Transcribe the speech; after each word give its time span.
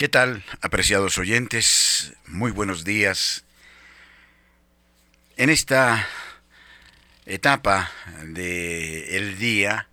¿Qué 0.00 0.08
tal, 0.08 0.42
apreciados 0.62 1.18
oyentes? 1.18 2.14
Muy 2.26 2.52
buenos 2.52 2.84
días. 2.84 3.44
En 5.36 5.50
esta 5.50 6.08
etapa 7.26 7.92
del 8.22 9.38
día 9.38 9.88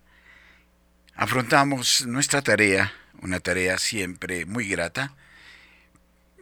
afrontamos 1.14 2.06
nuestra 2.06 2.40
tarea, 2.40 2.90
una 3.20 3.40
tarea 3.40 3.76
siempre 3.76 4.46
muy 4.46 4.66
grata, 4.66 5.14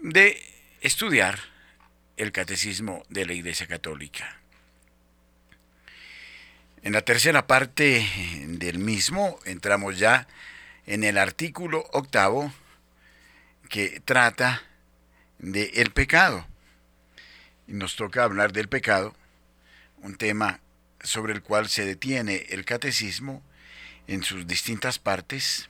de 0.01 0.41
estudiar 0.81 1.41
el 2.17 2.31
catecismo 2.31 3.03
de 3.09 3.27
la 3.27 3.33
Iglesia 3.33 3.67
Católica. 3.67 4.39
En 6.85 6.93
la 6.93 7.03
tercera 7.03 7.49
parte 7.49 8.09
del 8.47 8.79
mismo 8.79 9.41
entramos 9.45 9.99
ya 9.99 10.29
en 10.87 11.03
el 11.03 11.19
artículo 11.19 11.85
octavo 11.93 12.53
que 13.67 14.01
trata 14.05 14.63
del 15.39 15.71
el 15.75 15.91
pecado. 15.93 16.47
Y 17.67 17.73
nos 17.73 17.97
toca 17.97 18.25
hablar 18.25 18.53
del 18.53 18.69
pecado, 18.69 19.15
un 19.99 20.17
tema 20.17 20.61
sobre 21.01 21.33
el 21.33 21.43
cual 21.43 21.69
se 21.69 21.85
detiene 21.85 22.47
el 22.51 22.65
catecismo 22.65 23.43
en 24.07 24.23
sus 24.23 24.47
distintas 24.47 24.99
partes, 24.99 25.69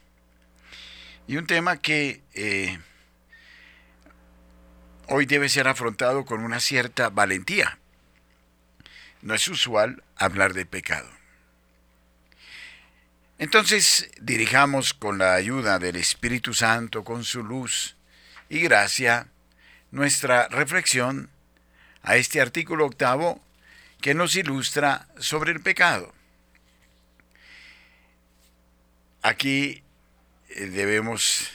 y 1.26 1.36
un 1.36 1.46
tema 1.46 1.78
que 1.78 2.22
eh, 2.34 2.78
hoy 5.08 5.26
debe 5.26 5.48
ser 5.48 5.66
afrontado 5.66 6.24
con 6.24 6.44
una 6.44 6.60
cierta 6.60 7.08
valentía. 7.08 7.78
No 9.22 9.34
es 9.34 9.48
usual 9.48 10.04
hablar 10.16 10.54
del 10.54 10.66
pecado. 10.66 11.08
Entonces 13.38 14.10
dirijamos 14.20 14.94
con 14.94 15.18
la 15.18 15.34
ayuda 15.34 15.78
del 15.78 15.96
Espíritu 15.96 16.54
Santo, 16.54 17.04
con 17.04 17.22
su 17.22 17.42
luz 17.42 17.96
y 18.48 18.60
gracia, 18.60 19.28
nuestra 19.90 20.48
reflexión 20.48 21.28
a 22.02 22.16
este 22.16 22.40
artículo 22.40 22.86
octavo 22.86 23.40
que 24.00 24.14
nos 24.14 24.36
ilustra 24.36 25.06
sobre 25.18 25.52
el 25.52 25.60
pecado. 25.60 26.14
Aquí 29.20 29.82
eh, 30.48 30.66
debemos 30.66 31.50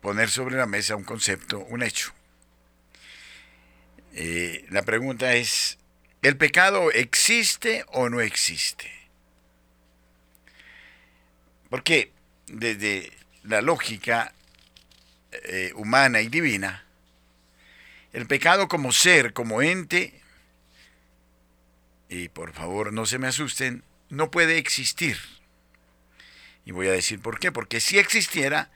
poner 0.00 0.30
sobre 0.30 0.56
la 0.56 0.66
mesa 0.66 0.94
un 0.94 1.04
concepto, 1.04 1.58
un 1.58 1.82
hecho. 1.82 2.12
Eh, 4.14 4.66
la 4.70 4.82
pregunta 4.82 5.34
es, 5.34 5.78
¿el 6.22 6.36
pecado 6.36 6.92
existe 6.92 7.84
o 7.88 8.08
no 8.08 8.20
existe? 8.20 8.97
Porque 11.70 12.12
desde 12.46 13.12
la 13.42 13.60
lógica 13.60 14.32
eh, 15.32 15.72
humana 15.74 16.20
y 16.20 16.28
divina, 16.28 16.84
el 18.12 18.26
pecado 18.26 18.68
como 18.68 18.92
ser, 18.92 19.32
como 19.32 19.62
ente, 19.62 20.20
y 22.08 22.28
por 22.28 22.52
favor 22.52 22.92
no 22.92 23.04
se 23.04 23.18
me 23.18 23.28
asusten, 23.28 23.82
no 24.08 24.30
puede 24.30 24.58
existir. 24.58 25.18
Y 26.64 26.72
voy 26.72 26.88
a 26.88 26.92
decir 26.92 27.20
por 27.20 27.38
qué, 27.38 27.52
porque 27.52 27.80
si 27.80 27.98
existiera, 27.98 28.70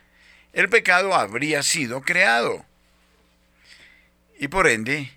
el 0.52 0.68
pecado 0.68 1.14
habría 1.14 1.62
sido 1.62 2.02
creado. 2.02 2.64
Y 4.38 4.48
por 4.48 4.66
ende, 4.66 5.12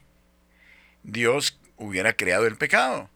Dios 1.04 1.60
hubiera 1.78 2.13
creado 2.13 2.48
el 2.48 2.56
pecado. 2.56 3.10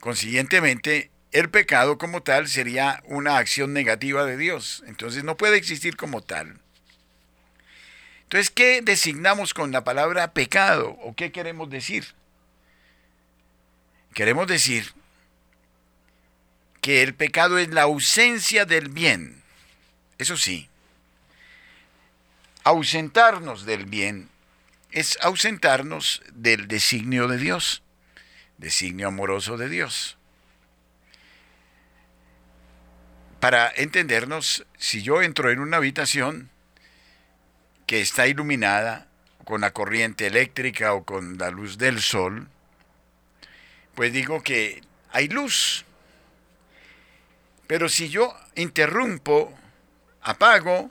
Consiguientemente, 0.00 1.10
el 1.38 1.50
pecado 1.50 1.98
como 1.98 2.22
tal 2.22 2.48
sería 2.48 3.02
una 3.04 3.36
acción 3.36 3.74
negativa 3.74 4.24
de 4.24 4.38
Dios. 4.38 4.82
Entonces 4.86 5.22
no 5.22 5.36
puede 5.36 5.58
existir 5.58 5.94
como 5.94 6.22
tal. 6.22 6.58
Entonces, 8.22 8.50
¿qué 8.50 8.80
designamos 8.80 9.52
con 9.52 9.70
la 9.70 9.84
palabra 9.84 10.32
pecado 10.32 10.96
o 11.02 11.14
qué 11.14 11.32
queremos 11.32 11.68
decir? 11.68 12.06
Queremos 14.14 14.46
decir 14.46 14.94
que 16.80 17.02
el 17.02 17.14
pecado 17.14 17.58
es 17.58 17.68
la 17.68 17.82
ausencia 17.82 18.64
del 18.64 18.88
bien. 18.88 19.42
Eso 20.16 20.38
sí, 20.38 20.70
ausentarnos 22.64 23.66
del 23.66 23.84
bien 23.84 24.30
es 24.90 25.18
ausentarnos 25.20 26.22
del 26.32 26.66
designio 26.66 27.28
de 27.28 27.36
Dios, 27.36 27.82
designio 28.56 29.08
amoroso 29.08 29.58
de 29.58 29.68
Dios. 29.68 30.15
Para 33.46 33.72
entendernos, 33.76 34.66
si 34.76 35.04
yo 35.04 35.22
entro 35.22 35.52
en 35.52 35.60
una 35.60 35.76
habitación 35.76 36.50
que 37.86 38.00
está 38.00 38.26
iluminada 38.26 39.06
con 39.44 39.60
la 39.60 39.72
corriente 39.72 40.26
eléctrica 40.26 40.94
o 40.94 41.04
con 41.04 41.38
la 41.38 41.52
luz 41.52 41.78
del 41.78 42.00
sol, 42.00 42.48
pues 43.94 44.12
digo 44.12 44.42
que 44.42 44.82
hay 45.12 45.28
luz. 45.28 45.84
Pero 47.68 47.88
si 47.88 48.08
yo 48.08 48.36
interrumpo, 48.56 49.56
apago 50.22 50.90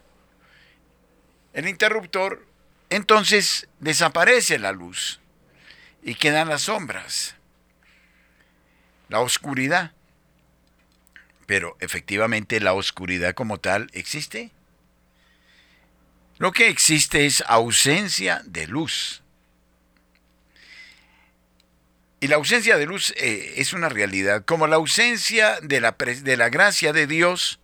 el 1.52 1.68
interruptor, 1.68 2.48
entonces 2.90 3.68
desaparece 3.81 4.60
la 4.60 4.72
luz 4.72 5.19
y 6.02 6.16
quedan 6.16 6.48
las 6.48 6.62
sombras, 6.62 7.36
la 9.10 9.19
oscuridad. 9.19 9.94
Pero 11.45 11.77
efectivamente 11.80 12.59
la 12.59 12.74
oscuridad 12.74 13.33
como 13.33 13.59
tal 13.59 13.89
existe. 13.94 14.51
Lo 16.38 16.51
que 16.51 16.69
existe 16.69 17.25
es 17.25 17.44
ausencia 17.47 18.42
de 18.45 18.68
luz. 18.68 19.21
Y 22.19 22.27
la 22.27 22.38
ausencia 22.38 22.77
de 22.77 22.86
luz 22.86 23.13
eh, 23.18 23.53
es 23.57 23.74
una 23.74 23.88
realidad, 23.88 24.44
como 24.45 24.68
la 24.68 24.77
ausencia 24.77 25.59
de 25.62 25.80
la, 25.80 25.92
de 25.92 26.38
la 26.38 26.50
gracia 26.50 26.92
de 26.92 27.07
Dios, 27.07 27.59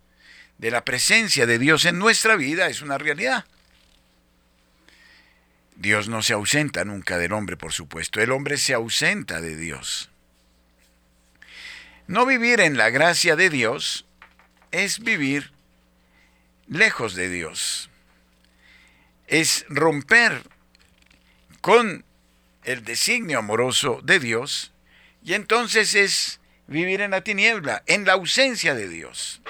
de 0.60 0.69
la 0.69 0.86
presencia 0.86 1.48
de 1.48 1.57
Dios 1.57 1.86
en 1.86 1.98
nuestra 1.98 2.36
vida 2.36 2.68
es 2.68 2.83
una 2.83 3.00
realidad. 3.00 3.45
Dios 5.75 6.07
no 6.07 6.22
se 6.22 6.33
ausenta 6.33 6.86
nunca 6.86 7.18
del 7.18 7.33
hombre, 7.33 7.57
por 7.57 7.74
supuesto. 7.74 8.22
El 8.22 8.31
hombre 8.31 8.57
se 8.57 8.75
ausenta 8.75 9.42
de 9.42 9.56
Dios. 9.56 10.11
No 12.12 12.25
vivir 12.25 12.60
en 12.60 12.75
la 12.75 12.90
gracia 12.90 13.38
de 13.38 13.50
Dios 13.50 14.06
es 14.72 15.00
vivir 15.00 15.54
lejos 16.68 17.16
de 17.16 17.30
Dios. 17.30 17.90
Es 19.28 19.66
romper 19.69 20.44
con 21.62 22.04
el 22.66 22.83
designio 22.83 23.40
amoroso 23.40 24.02
de 24.04 24.19
Dios 24.19 24.74
y 25.24 25.35
entonces 25.35 25.95
es 25.95 26.42
vivir 26.68 27.00
en 27.00 27.12
la 27.12 27.21
tiniebla, 27.21 27.81
en 27.85 28.04
la 28.04 28.12
ausencia 28.12 28.76
de 28.76 28.90
Dios. 28.90 29.42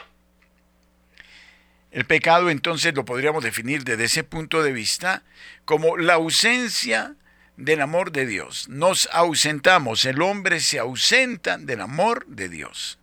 El 1.90 2.06
pecado 2.06 2.52
entonces 2.52 2.94
lo 2.94 3.06
podríamos 3.06 3.44
definir 3.44 3.84
desde 3.86 4.04
ese 4.04 4.24
punto 4.24 4.62
de 4.62 4.72
vista 4.72 5.24
como 5.66 5.98
la 5.98 6.14
ausencia 6.14 7.16
del 7.62 7.82
amor 7.82 8.12
de 8.12 8.26
Dios. 8.26 8.68
Nos 8.70 9.08
ausentamos, 9.14 10.06
el 10.06 10.22
hombre 10.22 10.60
se 10.60 10.80
ausenta 10.80 11.58
del 11.58 11.82
amor 11.82 12.26
de 12.26 12.50
Dios. 12.50 12.98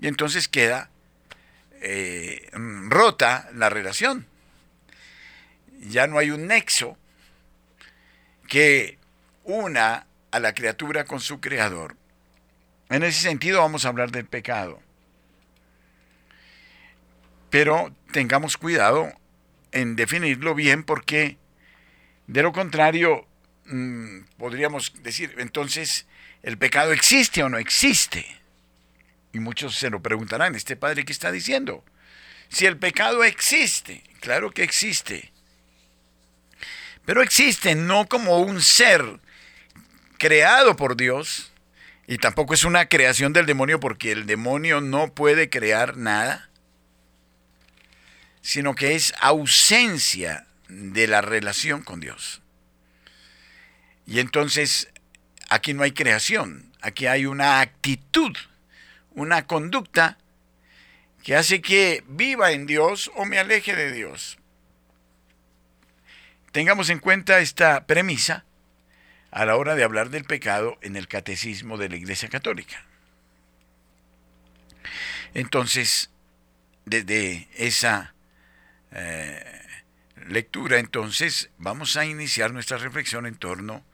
Y 0.00 0.08
entonces 0.08 0.48
queda 0.48 0.90
eh, 1.80 2.50
rota 2.52 3.48
la 3.54 3.68
relación. 3.70 4.26
Ya 5.82 6.06
no 6.08 6.18
hay 6.18 6.30
un 6.30 6.48
nexo 6.48 6.98
que 8.48 8.98
una 9.44 10.06
a 10.32 10.40
la 10.40 10.52
criatura 10.52 11.04
con 11.04 11.20
su 11.20 11.40
creador. 11.40 11.96
En 12.88 13.04
ese 13.04 13.20
sentido 13.22 13.60
vamos 13.60 13.84
a 13.84 13.88
hablar 13.88 14.10
del 14.10 14.26
pecado. 14.26 14.80
Pero 17.50 17.94
tengamos 18.12 18.56
cuidado 18.56 19.12
en 19.70 19.94
definirlo 19.94 20.56
bien 20.56 20.82
porque 20.82 21.38
de 22.26 22.42
lo 22.42 22.52
contrario 22.52 23.26
Mm, 23.70 24.24
podríamos 24.36 24.92
decir, 25.02 25.34
entonces, 25.38 26.06
¿el 26.42 26.58
pecado 26.58 26.92
existe 26.92 27.42
o 27.44 27.48
no 27.48 27.58
existe? 27.58 28.26
Y 29.32 29.38
muchos 29.38 29.76
se 29.76 29.90
lo 29.90 30.02
preguntarán, 30.02 30.56
¿este 30.56 30.74
padre 30.74 31.04
qué 31.04 31.12
está 31.12 31.30
diciendo? 31.30 31.84
Si 32.48 32.66
el 32.66 32.76
pecado 32.76 33.22
existe, 33.22 34.02
claro 34.18 34.50
que 34.50 34.64
existe. 34.64 35.32
Pero 37.04 37.22
existe 37.22 37.76
no 37.76 38.08
como 38.08 38.38
un 38.38 38.60
ser 38.60 39.20
creado 40.18 40.74
por 40.74 40.96
Dios, 40.96 41.52
y 42.08 42.18
tampoco 42.18 42.54
es 42.54 42.64
una 42.64 42.88
creación 42.88 43.32
del 43.32 43.46
demonio 43.46 43.78
porque 43.78 44.10
el 44.10 44.26
demonio 44.26 44.80
no 44.80 45.14
puede 45.14 45.48
crear 45.48 45.96
nada, 45.96 46.50
sino 48.42 48.74
que 48.74 48.96
es 48.96 49.14
ausencia 49.20 50.48
de 50.68 51.06
la 51.06 51.20
relación 51.20 51.82
con 51.82 52.00
Dios. 52.00 52.39
Y 54.10 54.18
entonces 54.18 54.88
aquí 55.48 55.72
no 55.72 55.84
hay 55.84 55.92
creación, 55.92 56.72
aquí 56.82 57.06
hay 57.06 57.26
una 57.26 57.60
actitud, 57.60 58.36
una 59.12 59.46
conducta 59.46 60.18
que 61.22 61.36
hace 61.36 61.62
que 61.62 62.02
viva 62.08 62.50
en 62.50 62.66
Dios 62.66 63.12
o 63.14 63.24
me 63.24 63.38
aleje 63.38 63.76
de 63.76 63.92
Dios. 63.92 64.36
Tengamos 66.50 66.90
en 66.90 66.98
cuenta 66.98 67.38
esta 67.38 67.86
premisa 67.86 68.44
a 69.30 69.44
la 69.44 69.56
hora 69.56 69.76
de 69.76 69.84
hablar 69.84 70.10
del 70.10 70.24
pecado 70.24 70.76
en 70.82 70.96
el 70.96 71.06
catecismo 71.06 71.78
de 71.78 71.88
la 71.88 71.94
Iglesia 71.94 72.28
Católica. 72.28 72.84
Entonces, 75.34 76.10
desde 76.84 77.46
esa 77.54 78.12
eh, 78.90 79.62
lectura, 80.26 80.80
entonces, 80.80 81.50
vamos 81.58 81.96
a 81.96 82.04
iniciar 82.04 82.52
nuestra 82.52 82.76
reflexión 82.76 83.24
en 83.24 83.36
torno 83.36 83.88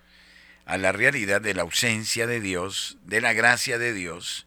a 0.67 0.79
la 0.79 0.93
realidad 0.93 1.41
de 1.41 1.55
la 1.55 1.63
ausencia 1.63 2.27
de 2.27 2.41
Dios, 2.41 2.99
de 3.05 3.21
la 3.21 3.33
gracia 3.33 3.79
de 3.79 3.93
Dios, 3.93 4.47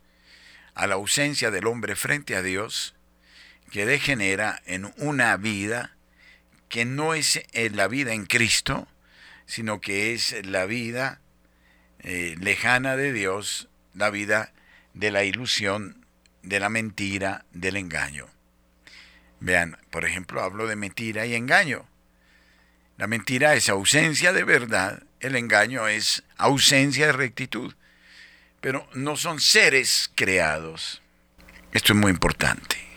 a 0.75 0.85
la 0.85 0.95
ausencia 0.95 1.49
del 1.49 1.65
hombre 1.65 1.95
frente 1.95 2.35
a 2.35 2.41
Dios, 2.41 2.93
que 3.71 3.85
degenera 3.85 4.61
en 4.65 4.93
una 4.97 5.37
vida 5.37 5.95
que 6.67 6.85
no 6.85 7.13
es 7.13 7.41
eh, 7.53 7.69
la 7.69 7.87
vida 7.87 8.13
en 8.13 8.25
Cristo, 8.25 8.87
sino 9.45 9.79
que 9.81 10.13
es 10.13 10.45
la 10.45 10.65
vida 10.65 11.21
eh, 11.99 12.35
lejana 12.39 12.95
de 12.95 13.13
Dios, 13.13 13.69
la 13.93 14.09
vida 14.09 14.51
de 14.93 15.11
la 15.11 15.23
ilusión, 15.23 16.05
de 16.43 16.59
la 16.59 16.69
mentira, 16.69 17.45
del 17.51 17.77
engaño. 17.77 18.27
Vean, 19.39 19.77
por 19.89 20.05
ejemplo, 20.05 20.41
hablo 20.41 20.67
de 20.67 20.75
mentira 20.75 21.25
y 21.25 21.33
engaño. 21.33 21.87
La 22.97 23.07
mentira 23.07 23.55
es 23.55 23.69
ausencia 23.69 24.33
de 24.33 24.43
verdad, 24.43 25.03
el 25.19 25.35
engaño 25.35 25.87
es 25.87 26.23
ausencia 26.37 27.07
de 27.07 27.11
rectitud, 27.13 27.73
pero 28.61 28.87
no 28.93 29.15
son 29.15 29.39
seres 29.39 30.11
creados. 30.15 31.01
Esto 31.71 31.93
es 31.93 31.99
muy 31.99 32.11
importante. 32.11 32.88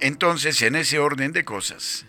Entonces, 0.00 0.62
en 0.62 0.76
ese 0.76 0.98
orden 0.98 1.32
de 1.32 1.44
cosas, 1.44 2.06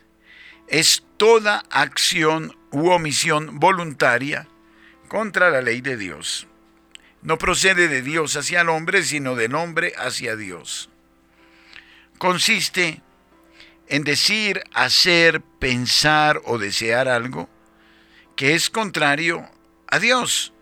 es 0.67 1.03
toda 1.17 1.63
acción 1.69 2.57
u 2.71 2.89
omisión 2.89 3.59
voluntaria 3.59 4.47
contra 5.07 5.49
la 5.49 5.61
ley 5.61 5.81
de 5.81 5.97
Dios. 5.97 6.47
No 7.21 7.37
procede 7.37 7.87
de 7.87 8.01
Dios 8.01 8.35
hacia 8.35 8.61
el 8.61 8.69
hombre, 8.69 9.03
sino 9.03 9.35
del 9.35 9.55
hombre 9.55 9.93
hacia 9.97 10.35
Dios. 10.35 10.89
Consiste 12.17 13.01
en 13.87 14.03
decir, 14.03 14.63
hacer, 14.73 15.41
pensar 15.59 16.41
o 16.45 16.57
desear 16.57 17.07
algo 17.07 17.49
que 18.35 18.55
es 18.55 18.69
contrario 18.69 19.47
a 19.87 19.99
Dios. 19.99 20.53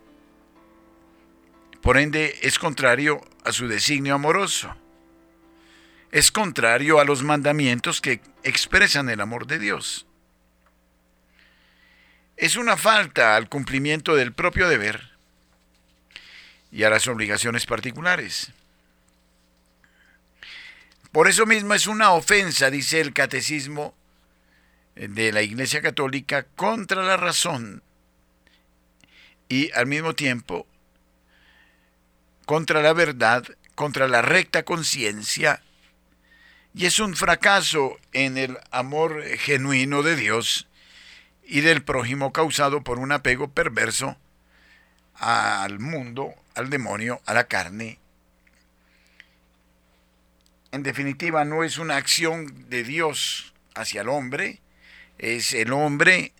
Por 1.81 1.97
ende, 1.97 2.37
es 2.41 2.59
contrario 2.59 3.21
a 3.43 3.51
su 3.51 3.67
designio 3.67 4.15
amoroso 4.15 4.75
es 6.11 6.31
contrario 6.31 6.99
a 6.99 7.05
los 7.05 7.23
mandamientos 7.23 8.01
que 8.01 8.21
expresan 8.43 9.09
el 9.09 9.21
amor 9.21 9.47
de 9.47 9.59
Dios. 9.59 10.05
Es 12.35 12.57
una 12.57 12.75
falta 12.75 13.35
al 13.35 13.47
cumplimiento 13.47 14.15
del 14.15 14.33
propio 14.33 14.67
deber 14.67 15.11
y 16.71 16.83
a 16.83 16.89
las 16.89 17.07
obligaciones 17.07 17.65
particulares. 17.65 18.51
Por 21.11 21.27
eso 21.27 21.45
mismo 21.45 21.73
es 21.73 21.87
una 21.87 22.11
ofensa, 22.11 22.69
dice 22.69 22.99
el 22.99 23.13
catecismo 23.13 23.95
de 24.95 25.31
la 25.31 25.41
Iglesia 25.41 25.81
Católica, 25.81 26.43
contra 26.55 27.03
la 27.03 27.17
razón 27.17 27.83
y 29.47 29.71
al 29.71 29.87
mismo 29.87 30.13
tiempo 30.13 30.67
contra 32.45 32.81
la 32.81 32.91
verdad, 32.91 33.45
contra 33.75 34.07
la 34.07 34.21
recta 34.21 34.63
conciencia 34.63 35.61
y 36.73 36.85
es 36.85 36.99
un 36.99 37.15
fracaso 37.15 37.99
en 38.13 38.37
el 38.37 38.57
amor 38.71 39.23
genuino 39.37 40.03
de 40.03 40.15
Dios 40.15 40.67
y 41.43 41.61
del 41.61 41.83
prójimo 41.83 42.31
causado 42.31 42.81
por 42.83 42.99
un 42.99 43.11
apego 43.11 43.49
perverso 43.49 44.17
al 45.15 45.79
mundo, 45.79 46.33
al 46.55 46.69
demonio, 46.69 47.21
a 47.25 47.33
la 47.33 47.45
carne. 47.45 47.99
En 50.71 50.83
definitiva, 50.83 51.43
no 51.43 51.63
es 51.63 51.77
una 51.77 51.97
acción 51.97 52.69
de 52.69 52.83
Dios 52.83 53.53
hacia 53.75 54.01
el 54.01 54.09
hombre, 54.09 54.61
es 55.17 55.53
el 55.53 55.73
hombre 55.73 56.31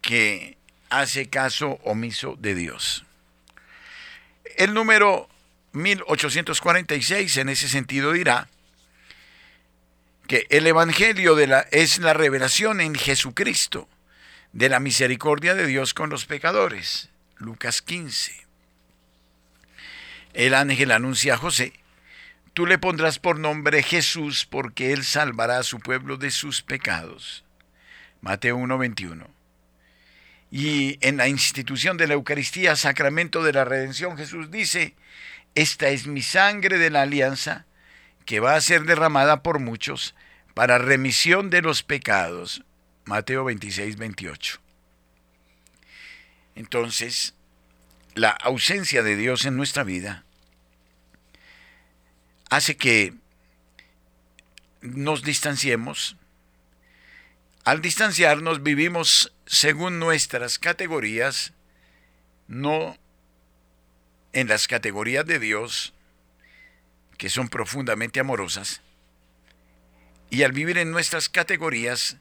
que 0.00 0.56
hace 0.88 1.28
caso 1.28 1.80
omiso 1.82 2.36
de 2.38 2.54
Dios. 2.54 3.04
El 4.56 4.72
número 4.72 5.28
1846 5.72 7.36
en 7.38 7.48
ese 7.48 7.68
sentido 7.68 8.12
dirá, 8.12 8.48
que 10.26 10.46
el 10.50 10.66
Evangelio 10.66 11.34
de 11.34 11.46
la, 11.46 11.60
es 11.70 11.98
la 11.98 12.14
revelación 12.14 12.80
en 12.80 12.94
Jesucristo 12.94 13.88
de 14.52 14.68
la 14.68 14.80
misericordia 14.80 15.54
de 15.54 15.66
Dios 15.66 15.94
con 15.94 16.10
los 16.10 16.26
pecadores. 16.26 17.10
Lucas 17.36 17.82
15. 17.82 18.46
El 20.32 20.54
ángel 20.54 20.90
anuncia 20.90 21.34
a 21.34 21.38
José, 21.38 21.72
tú 22.54 22.66
le 22.66 22.78
pondrás 22.78 23.18
por 23.18 23.38
nombre 23.38 23.82
Jesús 23.82 24.46
porque 24.46 24.92
él 24.92 25.04
salvará 25.04 25.58
a 25.58 25.62
su 25.62 25.80
pueblo 25.80 26.16
de 26.16 26.30
sus 26.30 26.62
pecados. 26.62 27.44
Mateo 28.20 28.56
1:21. 28.56 29.28
Y 30.50 30.98
en 31.06 31.16
la 31.16 31.28
institución 31.28 31.96
de 31.96 32.06
la 32.06 32.14
Eucaristía, 32.14 32.76
sacramento 32.76 33.42
de 33.42 33.52
la 33.52 33.64
redención, 33.64 34.16
Jesús 34.16 34.50
dice, 34.50 34.94
esta 35.54 35.88
es 35.88 36.06
mi 36.06 36.22
sangre 36.22 36.78
de 36.78 36.90
la 36.90 37.02
alianza 37.02 37.66
que 38.24 38.40
va 38.40 38.54
a 38.54 38.60
ser 38.60 38.84
derramada 38.84 39.42
por 39.42 39.58
muchos 39.58 40.14
para 40.54 40.78
remisión 40.78 41.50
de 41.50 41.62
los 41.62 41.82
pecados. 41.82 42.62
Mateo 43.04 43.44
26, 43.44 43.96
28. 43.96 44.60
Entonces, 46.54 47.34
la 48.14 48.30
ausencia 48.30 49.02
de 49.02 49.16
Dios 49.16 49.44
en 49.44 49.56
nuestra 49.56 49.82
vida 49.82 50.24
hace 52.48 52.76
que 52.76 53.14
nos 54.80 55.22
distanciemos. 55.22 56.16
Al 57.64 57.80
distanciarnos 57.80 58.62
vivimos 58.62 59.32
según 59.46 59.98
nuestras 59.98 60.58
categorías, 60.58 61.52
no 62.46 62.96
en 64.32 64.48
las 64.48 64.68
categorías 64.68 65.24
de 65.26 65.38
Dios, 65.38 65.93
que 67.24 67.30
son 67.30 67.48
profundamente 67.48 68.20
amorosas, 68.20 68.82
y 70.28 70.42
al 70.42 70.52
vivir 70.52 70.76
en 70.76 70.90
nuestras 70.90 71.30
categorías, 71.30 72.18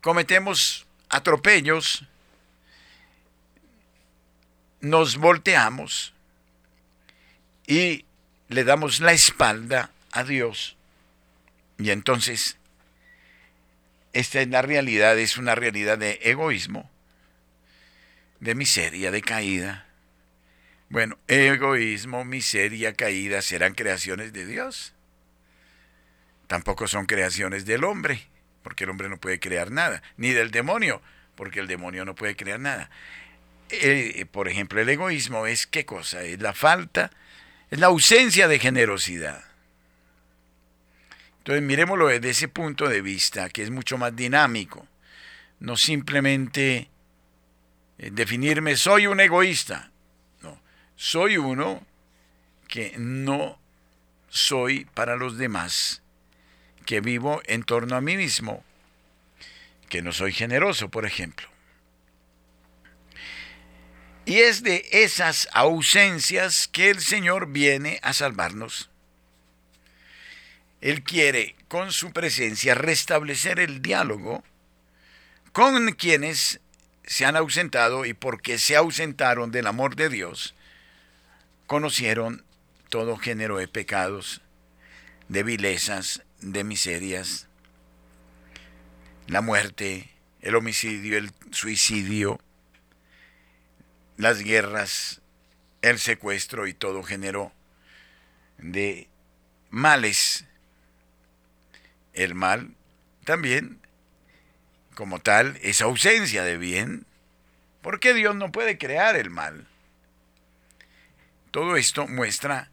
cometemos 0.00 0.88
atropellos, 1.08 2.04
nos 4.80 5.18
volteamos 5.18 6.12
y 7.68 8.06
le 8.48 8.64
damos 8.64 8.98
la 8.98 9.12
espalda 9.12 9.92
a 10.10 10.24
Dios. 10.24 10.76
Y 11.78 11.90
entonces, 11.90 12.56
esta 14.12 14.40
es 14.40 14.48
la 14.48 14.62
realidad, 14.62 15.16
es 15.16 15.36
una 15.36 15.54
realidad 15.54 15.96
de 15.96 16.18
egoísmo, 16.24 16.90
de 18.40 18.56
miseria, 18.56 19.12
de 19.12 19.22
caída. 19.22 19.86
Bueno, 20.90 21.16
egoísmo, 21.28 22.24
miseria, 22.24 22.94
caída 22.94 23.42
serán 23.42 23.74
creaciones 23.74 24.32
de 24.32 24.44
Dios. 24.44 24.92
Tampoco 26.48 26.88
son 26.88 27.06
creaciones 27.06 27.64
del 27.64 27.84
hombre, 27.84 28.26
porque 28.64 28.82
el 28.82 28.90
hombre 28.90 29.08
no 29.08 29.16
puede 29.16 29.38
crear 29.38 29.70
nada, 29.70 30.02
ni 30.16 30.30
del 30.30 30.50
demonio, 30.50 31.00
porque 31.36 31.60
el 31.60 31.68
demonio 31.68 32.04
no 32.04 32.16
puede 32.16 32.34
crear 32.34 32.58
nada. 32.58 32.90
Eh, 33.70 34.26
por 34.32 34.48
ejemplo, 34.48 34.80
el 34.80 34.88
egoísmo 34.88 35.46
es 35.46 35.68
qué 35.68 35.86
cosa? 35.86 36.24
Es 36.24 36.40
la 36.42 36.54
falta, 36.54 37.12
es 37.70 37.78
la 37.78 37.86
ausencia 37.86 38.48
de 38.48 38.58
generosidad. 38.58 39.44
Entonces 41.38 41.62
miremoslo 41.62 42.08
desde 42.08 42.30
ese 42.30 42.48
punto 42.48 42.88
de 42.88 43.00
vista, 43.00 43.48
que 43.48 43.62
es 43.62 43.70
mucho 43.70 43.96
más 43.96 44.16
dinámico. 44.16 44.88
No 45.60 45.76
simplemente 45.76 46.90
eh, 47.98 48.10
definirme 48.10 48.76
soy 48.76 49.06
un 49.06 49.20
egoísta. 49.20 49.89
Soy 51.02 51.38
uno 51.38 51.82
que 52.68 52.92
no 52.98 53.58
soy 54.28 54.84
para 54.84 55.16
los 55.16 55.38
demás 55.38 56.02
que 56.84 57.00
vivo 57.00 57.40
en 57.46 57.62
torno 57.62 57.96
a 57.96 58.02
mí 58.02 58.18
mismo, 58.18 58.62
que 59.88 60.02
no 60.02 60.12
soy 60.12 60.34
generoso, 60.34 60.90
por 60.90 61.06
ejemplo. 61.06 61.48
Y 64.26 64.40
es 64.40 64.62
de 64.62 64.86
esas 64.92 65.48
ausencias 65.52 66.68
que 66.68 66.90
el 66.90 67.00
Señor 67.00 67.50
viene 67.50 67.98
a 68.02 68.12
salvarnos. 68.12 68.90
Él 70.82 71.02
quiere 71.02 71.56
con 71.68 71.92
su 71.92 72.12
presencia 72.12 72.74
restablecer 72.74 73.58
el 73.58 73.80
diálogo 73.80 74.44
con 75.52 75.92
quienes 75.92 76.60
se 77.04 77.24
han 77.24 77.36
ausentado 77.36 78.04
y 78.04 78.12
porque 78.12 78.58
se 78.58 78.76
ausentaron 78.76 79.50
del 79.50 79.66
amor 79.66 79.96
de 79.96 80.10
Dios, 80.10 80.54
conocieron 81.70 82.44
todo 82.88 83.16
género 83.16 83.58
de 83.58 83.68
pecados, 83.68 84.42
de 85.28 85.44
vilezas, 85.44 86.24
de 86.40 86.64
miserias, 86.64 87.46
la 89.28 89.40
muerte, 89.40 90.10
el 90.40 90.56
homicidio, 90.56 91.16
el 91.16 91.30
suicidio, 91.52 92.40
las 94.16 94.40
guerras, 94.40 95.20
el 95.80 96.00
secuestro 96.00 96.66
y 96.66 96.74
todo 96.74 97.04
género 97.04 97.52
de 98.58 99.06
males. 99.70 100.46
El 102.14 102.34
mal 102.34 102.74
también, 103.22 103.78
como 104.96 105.20
tal, 105.20 105.56
es 105.62 105.82
ausencia 105.82 106.42
de 106.42 106.58
bien, 106.58 107.06
porque 107.80 108.12
Dios 108.12 108.34
no 108.34 108.50
puede 108.50 108.76
crear 108.76 109.14
el 109.14 109.30
mal. 109.30 109.69
Todo 111.50 111.76
esto 111.76 112.06
muestra 112.06 112.70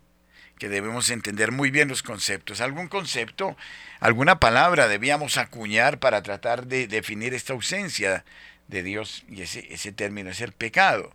que 0.57 0.69
debemos 0.69 1.10
entender 1.10 1.51
muy 1.51 1.72
bien 1.72 1.88
los 1.88 2.03
conceptos. 2.03 2.62
¿Algún 2.62 2.88
concepto, 2.88 3.55
alguna 4.00 4.39
palabra 4.39 4.88
debíamos 4.88 5.38
acuñar 5.38 6.00
para 6.00 6.24
tratar 6.24 6.67
de 6.67 6.88
definir 6.88 7.34
esta 7.34 7.53
ausencia 7.53 8.25
de 8.67 8.84
Dios? 8.84 9.24
Y 9.29 9.41
ese, 9.41 9.91
término 9.91 10.31
es 10.31 10.41
el 10.41 10.51
pecado. 10.51 11.13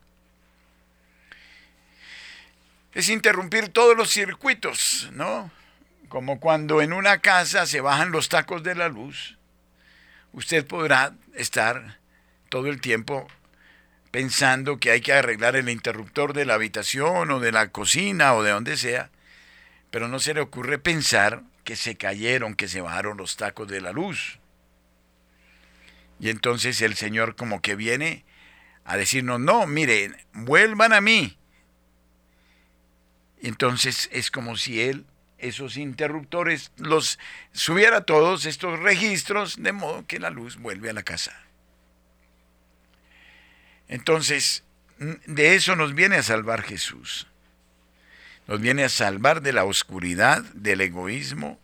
Es 2.94 3.08
interrumpir 3.08 3.68
todos 3.68 3.96
los 3.96 4.10
circuitos, 4.10 5.08
¿no? 5.12 5.50
Como 6.08 6.40
cuando 6.40 6.82
en 6.82 6.92
una 6.92 7.18
casa 7.18 7.66
se 7.66 7.80
bajan 7.80 8.12
los 8.12 8.28
tacos 8.28 8.62
de 8.62 8.74
la 8.74 8.88
luz, 8.88 9.38
usted 10.32 10.66
podrá 10.66 11.14
estar 11.34 11.98
todo 12.50 12.68
el 12.68 12.80
tiempo 12.80 13.26
pensando 14.12 14.78
que 14.78 14.90
hay 14.90 15.00
que 15.00 15.14
arreglar 15.14 15.56
el 15.56 15.70
interruptor 15.70 16.34
de 16.34 16.44
la 16.44 16.54
habitación 16.54 17.30
o 17.30 17.40
de 17.40 17.50
la 17.50 17.70
cocina 17.70 18.34
o 18.34 18.42
de 18.42 18.50
donde 18.50 18.76
sea, 18.76 19.10
pero 19.90 20.06
no 20.06 20.20
se 20.20 20.34
le 20.34 20.40
ocurre 20.40 20.78
pensar 20.78 21.42
que 21.64 21.76
se 21.76 21.96
cayeron, 21.96 22.54
que 22.54 22.68
se 22.68 22.82
bajaron 22.82 23.16
los 23.16 23.36
tacos 23.36 23.68
de 23.68 23.80
la 23.80 23.92
luz. 23.92 24.38
Y 26.20 26.28
entonces 26.28 26.82
el 26.82 26.94
Señor 26.94 27.36
como 27.36 27.62
que 27.62 27.74
viene 27.74 28.24
a 28.84 28.96
decirnos, 28.96 29.40
no, 29.40 29.66
miren, 29.66 30.14
vuelvan 30.34 30.92
a 30.92 31.00
mí. 31.00 31.38
Entonces 33.40 34.10
es 34.12 34.30
como 34.30 34.56
si 34.56 34.82
Él 34.82 35.06
esos 35.38 35.76
interruptores 35.76 36.70
los 36.76 37.18
subiera 37.52 38.02
todos 38.02 38.44
estos 38.46 38.78
registros 38.78 39.60
de 39.60 39.72
modo 39.72 40.06
que 40.06 40.20
la 40.20 40.30
luz 40.30 40.58
vuelve 40.58 40.90
a 40.90 40.92
la 40.92 41.02
casa. 41.02 41.32
Entonces, 43.92 44.64
de 44.98 45.54
eso 45.54 45.76
nos 45.76 45.94
viene 45.94 46.16
a 46.16 46.22
salvar 46.22 46.62
Jesús. 46.62 47.26
Nos 48.46 48.58
viene 48.58 48.84
a 48.84 48.88
salvar 48.88 49.42
de 49.42 49.52
la 49.52 49.64
oscuridad, 49.66 50.42
del 50.54 50.80
egoísmo, 50.80 51.60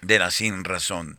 de 0.00 0.18
la 0.18 0.32
sin 0.32 0.64
razón. 0.64 1.16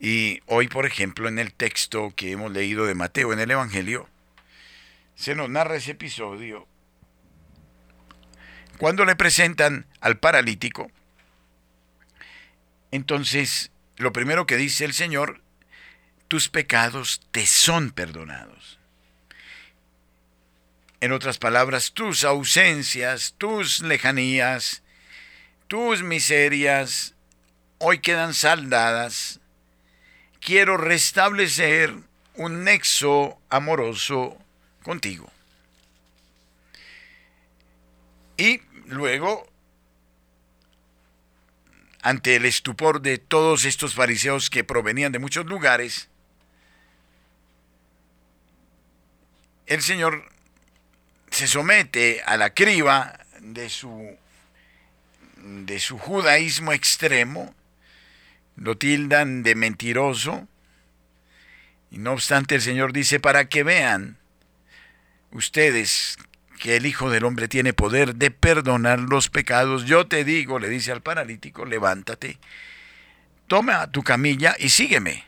Y 0.00 0.40
hoy, 0.46 0.66
por 0.66 0.86
ejemplo, 0.86 1.28
en 1.28 1.38
el 1.38 1.54
texto 1.54 2.12
que 2.16 2.32
hemos 2.32 2.50
leído 2.50 2.84
de 2.84 2.96
Mateo 2.96 3.32
en 3.32 3.38
el 3.38 3.52
Evangelio, 3.52 4.08
se 5.14 5.36
nos 5.36 5.48
narra 5.48 5.76
ese 5.76 5.92
episodio 5.92 6.66
cuando 8.78 9.04
le 9.04 9.14
presentan 9.14 9.86
al 10.00 10.18
paralítico. 10.18 10.90
Entonces, 12.90 13.70
lo 13.98 14.12
primero 14.12 14.48
que 14.48 14.56
dice 14.56 14.84
el 14.84 14.94
Señor, 14.94 15.42
tus 16.28 16.48
pecados 16.48 17.20
te 17.32 17.46
son 17.46 17.90
perdonados. 17.90 18.78
En 21.00 21.12
otras 21.12 21.38
palabras, 21.38 21.92
tus 21.92 22.24
ausencias, 22.24 23.34
tus 23.38 23.80
lejanías, 23.80 24.82
tus 25.68 26.02
miserias, 26.02 27.14
hoy 27.78 28.00
quedan 28.00 28.34
saldadas. 28.34 29.40
Quiero 30.40 30.76
restablecer 30.76 31.94
un 32.34 32.64
nexo 32.64 33.40
amoroso 33.48 34.36
contigo. 34.82 35.30
Y 38.36 38.60
luego, 38.86 39.48
ante 42.02 42.36
el 42.36 42.44
estupor 42.44 43.02
de 43.02 43.18
todos 43.18 43.64
estos 43.64 43.94
fariseos 43.94 44.50
que 44.50 44.64
provenían 44.64 45.12
de 45.12 45.18
muchos 45.18 45.46
lugares, 45.46 46.08
el 49.68 49.82
Señor 49.82 50.24
se 51.30 51.46
somete 51.46 52.22
a 52.24 52.36
la 52.36 52.50
criba 52.50 53.18
de 53.40 53.68
su, 53.68 54.16
de 55.36 55.78
su 55.78 55.98
judaísmo 55.98 56.72
extremo, 56.72 57.54
lo 58.56 58.76
tildan 58.76 59.42
de 59.42 59.54
mentiroso, 59.54 60.48
y 61.90 61.98
no 61.98 62.12
obstante 62.12 62.54
el 62.54 62.62
Señor 62.62 62.92
dice, 62.92 63.20
para 63.20 63.48
que 63.48 63.62
vean 63.62 64.18
ustedes 65.32 66.18
que 66.58 66.76
el 66.76 66.86
Hijo 66.86 67.10
del 67.10 67.24
Hombre 67.24 67.46
tiene 67.46 67.72
poder 67.72 68.16
de 68.16 68.30
perdonar 68.30 68.98
los 68.98 69.28
pecados, 69.28 69.84
yo 69.84 70.06
te 70.06 70.24
digo, 70.24 70.58
le 70.58 70.68
dice 70.70 70.92
al 70.92 71.02
paralítico, 71.02 71.66
levántate, 71.66 72.38
toma 73.46 73.90
tu 73.90 74.02
camilla 74.02 74.56
y 74.58 74.70
sígueme. 74.70 75.26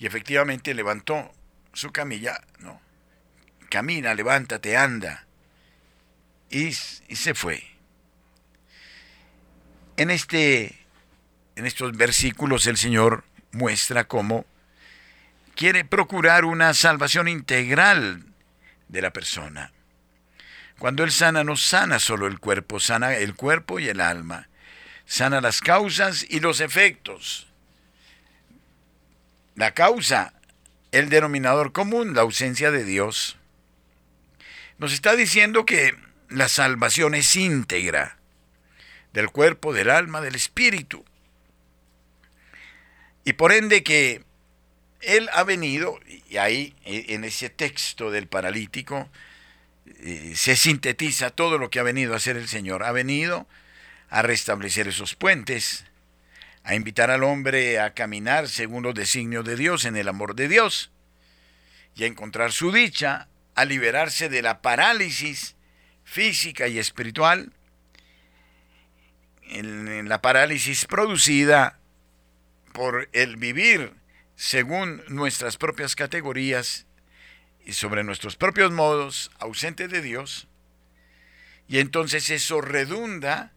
Y 0.00 0.06
efectivamente 0.06 0.74
levantó 0.74 1.32
su 1.72 1.90
camilla, 1.92 2.40
¿no? 2.60 2.80
camina, 3.68 4.14
levántate, 4.14 4.76
anda. 4.76 5.26
Y, 6.50 6.72
se 6.72 7.34
fue. 7.34 7.62
En, 9.96 10.10
este, 10.10 10.78
en 11.56 11.66
estos 11.66 11.96
versículos 11.96 12.66
el 12.66 12.76
Señor 12.76 13.24
muestra 13.52 14.04
cómo 14.04 14.46
quiere 15.54 15.84
procurar 15.84 16.44
una 16.44 16.72
salvación 16.72 17.28
integral 17.28 18.24
de 18.88 19.02
la 19.02 19.12
persona. 19.12 19.72
Cuando 20.78 21.02
Él 21.02 21.10
sana, 21.10 21.42
no 21.42 21.56
sana 21.56 21.98
solo 21.98 22.28
el 22.28 22.38
cuerpo, 22.38 22.78
sana 22.78 23.14
el 23.16 23.34
cuerpo 23.34 23.80
y 23.80 23.88
el 23.88 24.00
alma. 24.00 24.48
Sana 25.04 25.40
las 25.40 25.60
causas 25.60 26.24
y 26.28 26.40
los 26.40 26.60
efectos. 26.60 27.48
La 29.56 29.74
causa, 29.74 30.34
el 30.92 31.08
denominador 31.08 31.72
común, 31.72 32.14
la 32.14 32.22
ausencia 32.22 32.70
de 32.70 32.84
Dios. 32.84 33.36
Nos 34.78 34.92
está 34.92 35.16
diciendo 35.16 35.66
que 35.66 35.94
la 36.28 36.48
salvación 36.48 37.14
es 37.14 37.34
íntegra 37.36 38.18
del 39.12 39.30
cuerpo, 39.30 39.72
del 39.72 39.90
alma, 39.90 40.20
del 40.20 40.34
espíritu. 40.34 41.04
Y 43.24 43.34
por 43.34 43.52
ende 43.52 43.82
que 43.82 44.22
Él 45.00 45.28
ha 45.32 45.44
venido, 45.44 45.98
y 46.28 46.36
ahí 46.36 46.74
en 46.84 47.24
ese 47.24 47.50
texto 47.50 48.10
del 48.10 48.26
paralítico 48.26 49.08
eh, 50.00 50.32
se 50.36 50.56
sintetiza 50.56 51.30
todo 51.30 51.58
lo 51.58 51.70
que 51.70 51.80
ha 51.80 51.82
venido 51.82 52.14
a 52.14 52.18
hacer 52.18 52.36
el 52.36 52.48
Señor. 52.48 52.84
Ha 52.84 52.92
venido 52.92 53.46
a 54.10 54.22
restablecer 54.22 54.88
esos 54.88 55.14
puentes, 55.14 55.84
a 56.68 56.74
invitar 56.74 57.10
al 57.10 57.24
hombre 57.24 57.80
a 57.80 57.94
caminar 57.94 58.46
según 58.46 58.82
los 58.82 58.94
designios 58.94 59.42
de 59.46 59.56
Dios, 59.56 59.86
en 59.86 59.96
el 59.96 60.06
amor 60.06 60.34
de 60.34 60.48
Dios, 60.48 60.92
y 61.94 62.04
a 62.04 62.06
encontrar 62.06 62.52
su 62.52 62.70
dicha, 62.70 63.28
a 63.54 63.64
liberarse 63.64 64.28
de 64.28 64.42
la 64.42 64.60
parálisis 64.60 65.56
física 66.04 66.68
y 66.68 66.78
espiritual, 66.78 67.54
en, 69.44 70.10
la 70.10 70.20
parálisis 70.20 70.84
producida 70.84 71.78
por 72.74 73.08
el 73.14 73.38
vivir 73.38 73.94
según 74.36 75.02
nuestras 75.08 75.56
propias 75.56 75.96
categorías 75.96 76.84
y 77.64 77.72
sobre 77.72 78.04
nuestros 78.04 78.36
propios 78.36 78.72
modos, 78.72 79.30
ausente 79.38 79.88
de 79.88 80.02
Dios, 80.02 80.48
y 81.66 81.78
entonces 81.78 82.28
eso 82.28 82.60
redunda, 82.60 83.54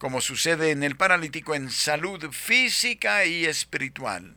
como 0.00 0.22
sucede 0.22 0.70
en 0.70 0.82
el 0.82 0.96
paralítico, 0.96 1.54
en 1.54 1.70
salud 1.70 2.32
física 2.32 3.26
y 3.26 3.44
espiritual. 3.44 4.34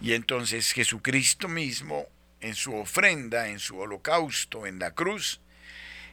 Y 0.00 0.14
entonces 0.14 0.72
Jesucristo 0.72 1.46
mismo 1.46 2.08
en 2.40 2.56
su 2.56 2.74
ofrenda, 2.74 3.46
en 3.46 3.60
su 3.60 3.78
holocausto, 3.78 4.66
en 4.66 4.80
la 4.80 4.90
cruz, 4.90 5.40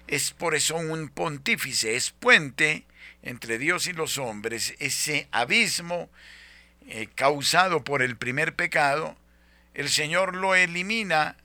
es 0.05 0.29
por 0.29 0.53
eso 0.53 0.75
un 0.75 1.09
pontífice, 1.09 1.95
es 1.95 2.11
puente 2.11 2.85
entre 3.23 3.57
Dios 3.57 3.87
y 3.87 3.93
los 3.93 4.19
hombres, 4.19 4.75
ese 4.77 5.27
abismo 5.31 6.11
eh, 6.85 7.07
causado 7.15 7.83
por 7.83 8.03
el 8.03 8.17
primer 8.17 8.55
pecado, 8.55 9.17
el 9.73 9.89
Señor 9.89 10.35
lo 10.35 10.53
elimina 10.53 11.37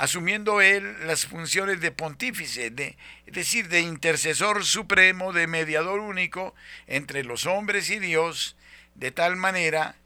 asumiendo 0.00 0.62
él 0.62 0.96
las 1.06 1.26
funciones 1.26 1.82
de 1.82 1.92
pontífice, 1.92 2.70
de, 2.70 2.96
es 3.26 3.34
decir, 3.34 3.68
de 3.68 3.82
intercesor 3.82 4.64
supremo, 4.64 5.34
de 5.34 5.46
mediador 5.46 6.00
único 6.00 6.54
entre 6.86 7.22
los 7.22 7.44
hombres 7.44 7.90
y 7.90 7.98
Dios, 7.98 8.56
de 8.94 9.10
tal 9.10 9.36
manera 9.36 9.96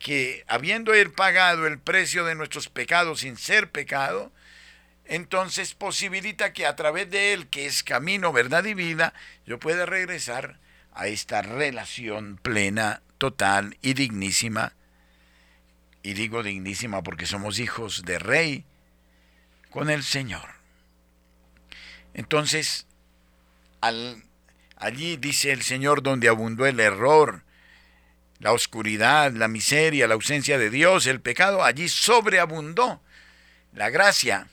que 0.00 0.42
habiendo 0.48 0.92
él 0.92 1.12
pagado 1.12 1.68
el 1.68 1.78
precio 1.78 2.24
de 2.24 2.34
nuestros 2.34 2.68
pecados 2.68 3.20
sin 3.20 3.36
ser 3.36 3.70
pecado, 3.70 4.32
entonces 5.04 5.74
posibilita 5.74 6.52
que 6.52 6.66
a 6.66 6.74
través 6.74 7.08
de 7.08 7.32
él, 7.32 7.46
que 7.46 7.66
es 7.66 7.84
camino, 7.84 8.32
verdad 8.32 8.64
y 8.64 8.74
vida, 8.74 9.14
yo 9.46 9.60
pueda 9.60 9.86
regresar 9.86 10.58
a 10.94 11.06
esta 11.06 11.42
relación 11.42 12.40
plena, 12.42 13.02
total 13.18 13.78
y 13.82 13.94
dignísima. 13.94 14.72
Y 16.02 16.14
digo 16.14 16.42
dignísima 16.42 17.04
porque 17.04 17.26
somos 17.26 17.60
hijos 17.60 18.02
de 18.04 18.18
rey 18.18 18.64
con 19.74 19.90
el 19.90 20.04
Señor. 20.04 20.48
Entonces, 22.14 22.86
al, 23.80 24.22
allí 24.76 25.16
dice 25.16 25.50
el 25.50 25.62
Señor 25.62 26.00
donde 26.00 26.28
abundó 26.28 26.64
el 26.64 26.78
error, 26.78 27.42
la 28.38 28.52
oscuridad, 28.52 29.32
la 29.32 29.48
miseria, 29.48 30.06
la 30.06 30.14
ausencia 30.14 30.58
de 30.58 30.70
Dios, 30.70 31.08
el 31.08 31.20
pecado, 31.20 31.64
allí 31.64 31.88
sobreabundó 31.88 33.02
la 33.72 33.90
gracia 33.90 34.46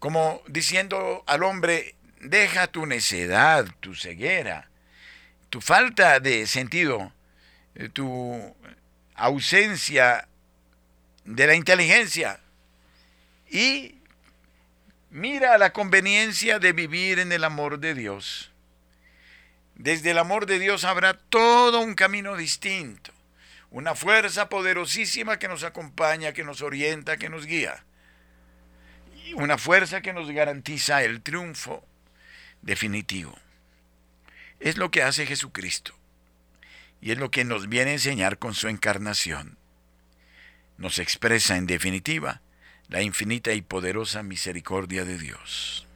como 0.00 0.42
diciendo 0.48 1.24
al 1.26 1.42
hombre, 1.42 1.94
deja 2.20 2.66
tu 2.66 2.84
necedad, 2.84 3.66
tu 3.80 3.94
ceguera, 3.94 4.68
tu 5.48 5.62
falta 5.62 6.20
de 6.20 6.46
sentido, 6.46 7.10
eh, 7.74 7.88
tu 7.88 8.54
ausencia 9.14 10.28
de 11.24 11.46
la 11.46 11.54
inteligencia 11.54 12.43
y 13.54 13.94
mira 15.10 15.56
la 15.58 15.72
conveniencia 15.72 16.58
de 16.58 16.72
vivir 16.72 17.20
en 17.20 17.30
el 17.30 17.44
amor 17.44 17.78
de 17.78 17.94
Dios. 17.94 18.50
Desde 19.76 20.10
el 20.10 20.18
amor 20.18 20.46
de 20.46 20.58
Dios 20.58 20.84
habrá 20.84 21.14
todo 21.14 21.80
un 21.80 21.94
camino 21.94 22.36
distinto, 22.36 23.12
una 23.70 23.94
fuerza 23.94 24.48
poderosísima 24.48 25.38
que 25.38 25.48
nos 25.48 25.62
acompaña, 25.62 26.32
que 26.32 26.42
nos 26.42 26.62
orienta, 26.62 27.16
que 27.16 27.28
nos 27.28 27.46
guía 27.46 27.84
una 29.34 29.58
fuerza 29.58 30.02
que 30.02 30.12
nos 30.12 30.30
garantiza 30.30 31.02
el 31.02 31.22
triunfo 31.22 31.84
definitivo. 32.62 33.36
Es 34.60 34.76
lo 34.76 34.90
que 34.90 35.02
hace 35.02 35.26
Jesucristo 35.26 35.94
y 37.00 37.10
es 37.10 37.18
lo 37.18 37.30
que 37.30 37.44
nos 37.44 37.68
viene 37.68 37.92
a 37.92 37.94
enseñar 37.94 38.38
con 38.38 38.54
su 38.54 38.68
encarnación. 38.68 39.58
Nos 40.76 40.98
expresa 40.98 41.56
en 41.56 41.66
definitiva 41.66 42.40
la 42.88 43.02
infinita 43.02 43.52
y 43.52 43.62
poderosa 43.62 44.22
misericordia 44.22 45.04
de 45.04 45.18
Dios. 45.18 45.86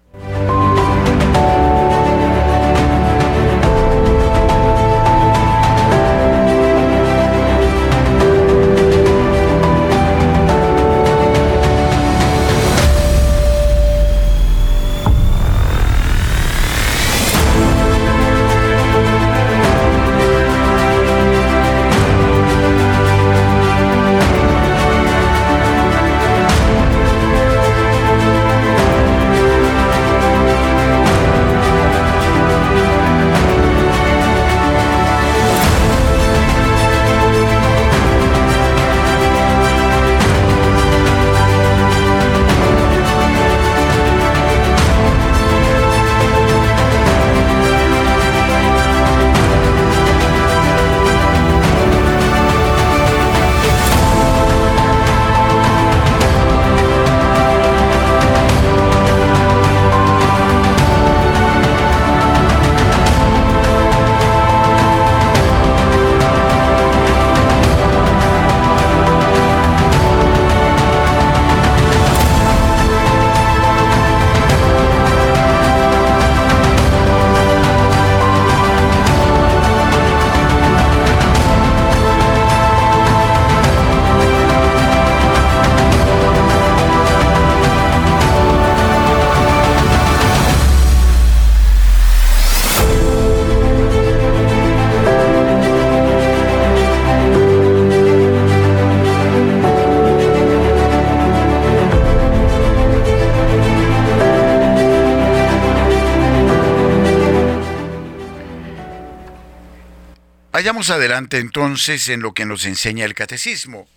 Vayamos 110.79 110.97
adelante 110.97 111.39
entonces 111.39 112.09
en 112.09 112.21
lo 112.21 112.35
que 112.35 112.47
nos 112.47 112.65
enseña 112.65 113.05
el 113.05 113.15
catecismo. 113.15 113.89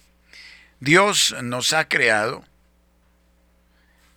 Dios 0.80 1.36
nos 1.44 1.74
ha 1.74 1.88
creado 1.88 2.44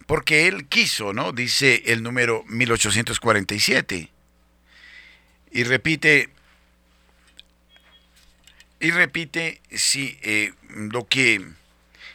porque 0.07 0.49
Él 0.49 0.67
quiso, 0.67 1.13
¿no? 1.13 1.33
Dice 1.33 1.83
el 1.85 2.03
número 2.03 2.43
1847. 2.47 4.11
Y 5.53 5.65
repite, 5.65 6.31
y 8.81 8.91
repite 8.93 9.61
sí, 9.71 10.19
eh, 10.23 10.55
lo 10.71 11.07
que 11.07 11.47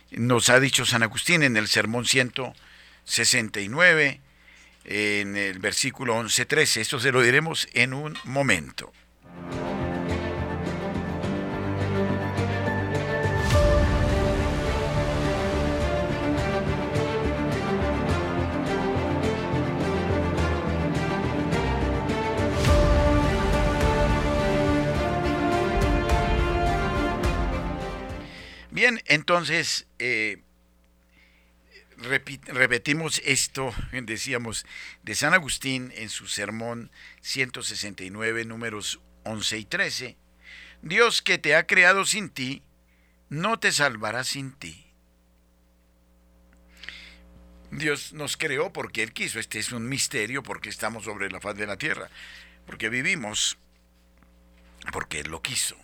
nos 0.09 0.49
ha 0.49 0.59
dicho 0.59 0.83
San 0.83 1.03
Agustín 1.03 1.43
en 1.43 1.57
el 1.57 1.67
sermón 1.67 2.07
169, 2.07 4.19
en 4.85 5.37
el 5.37 5.59
versículo 5.59 6.19
11-13. 6.19 6.77
Esto 6.77 6.99
se 6.99 7.11
lo 7.11 7.21
diremos 7.21 7.67
en 7.73 7.93
un 7.93 8.17
momento. 8.23 8.91
Bien, 28.79 29.03
entonces 29.07 29.87
eh, 29.99 30.41
repetimos 31.97 33.21
esto, 33.25 33.73
decíamos, 33.91 34.65
de 35.03 35.15
San 35.15 35.33
Agustín 35.33 35.91
en 35.97 36.07
su 36.07 36.27
sermón 36.27 36.89
169, 37.19 38.45
números 38.45 39.01
11 39.25 39.57
y 39.57 39.65
13. 39.65 40.17
Dios 40.81 41.21
que 41.21 41.37
te 41.37 41.57
ha 41.57 41.67
creado 41.67 42.05
sin 42.05 42.29
ti, 42.29 42.63
no 43.27 43.59
te 43.59 43.73
salvará 43.73 44.23
sin 44.23 44.53
ti. 44.53 44.85
Dios 47.71 48.13
nos 48.13 48.37
creó 48.37 48.71
porque 48.71 49.03
Él 49.03 49.11
quiso. 49.11 49.41
Este 49.41 49.59
es 49.59 49.73
un 49.73 49.89
misterio 49.89 50.41
porque 50.41 50.69
estamos 50.69 51.03
sobre 51.03 51.29
la 51.29 51.41
faz 51.41 51.57
de 51.57 51.67
la 51.67 51.75
tierra. 51.75 52.09
Porque 52.65 52.87
vivimos 52.87 53.57
porque 54.93 55.19
Él 55.19 55.31
lo 55.31 55.41
quiso. 55.41 55.75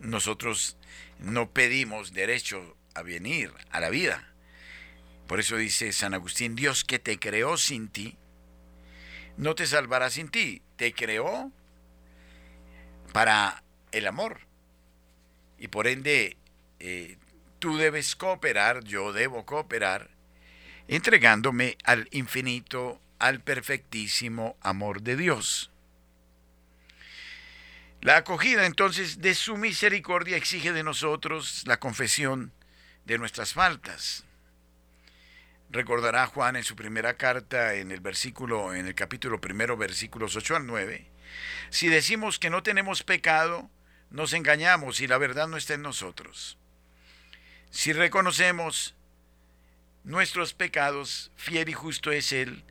Nosotros 0.00 0.78
no 1.22 1.50
pedimos 1.50 2.12
derecho 2.12 2.76
a 2.94 3.02
venir 3.02 3.52
a 3.70 3.80
la 3.80 3.90
vida. 3.90 4.32
Por 5.26 5.40
eso 5.40 5.56
dice 5.56 5.92
San 5.92 6.14
Agustín, 6.14 6.56
Dios 6.56 6.84
que 6.84 6.98
te 6.98 7.18
creó 7.18 7.56
sin 7.56 7.88
ti, 7.88 8.18
no 9.36 9.54
te 9.54 9.66
salvará 9.66 10.10
sin 10.10 10.28
ti. 10.28 10.62
Te 10.76 10.92
creó 10.92 11.50
para 13.12 13.62
el 13.92 14.06
amor. 14.06 14.40
Y 15.58 15.68
por 15.68 15.86
ende, 15.86 16.36
eh, 16.78 17.16
tú 17.58 17.76
debes 17.76 18.16
cooperar, 18.16 18.84
yo 18.84 19.12
debo 19.12 19.44
cooperar, 19.46 20.10
entregándome 20.88 21.76
al 21.84 22.08
infinito, 22.12 23.00
al 23.18 23.40
perfectísimo 23.40 24.56
amor 24.60 25.02
de 25.02 25.16
Dios. 25.16 25.70
La 28.02 28.16
acogida 28.16 28.64
entonces 28.64 29.20
de 29.20 29.34
su 29.34 29.58
misericordia 29.58 30.38
exige 30.38 30.72
de 30.72 30.82
nosotros 30.82 31.64
la 31.66 31.78
confesión 31.78 32.50
de 33.04 33.18
nuestras 33.18 33.52
faltas. 33.52 34.24
Recordará 35.68 36.26
Juan 36.26 36.56
en 36.56 36.64
su 36.64 36.76
primera 36.76 37.18
carta 37.18 37.74
en 37.74 37.90
el 37.90 38.00
versículo 38.00 38.74
en 38.74 38.86
el 38.86 38.94
capítulo 38.94 39.38
primero 39.38 39.76
versículos 39.76 40.34
8 40.34 40.56
al 40.56 40.66
9, 40.66 41.10
si 41.68 41.88
decimos 41.88 42.38
que 42.38 42.48
no 42.48 42.62
tenemos 42.62 43.02
pecado, 43.02 43.70
nos 44.10 44.32
engañamos 44.32 45.00
y 45.00 45.06
la 45.06 45.18
verdad 45.18 45.46
no 45.46 45.58
está 45.58 45.74
en 45.74 45.82
nosotros. 45.82 46.56
Si 47.70 47.92
reconocemos 47.92 48.96
nuestros 50.04 50.54
pecados, 50.54 51.30
fiel 51.36 51.68
y 51.68 51.74
justo 51.74 52.10
es 52.10 52.32
Él 52.32 52.64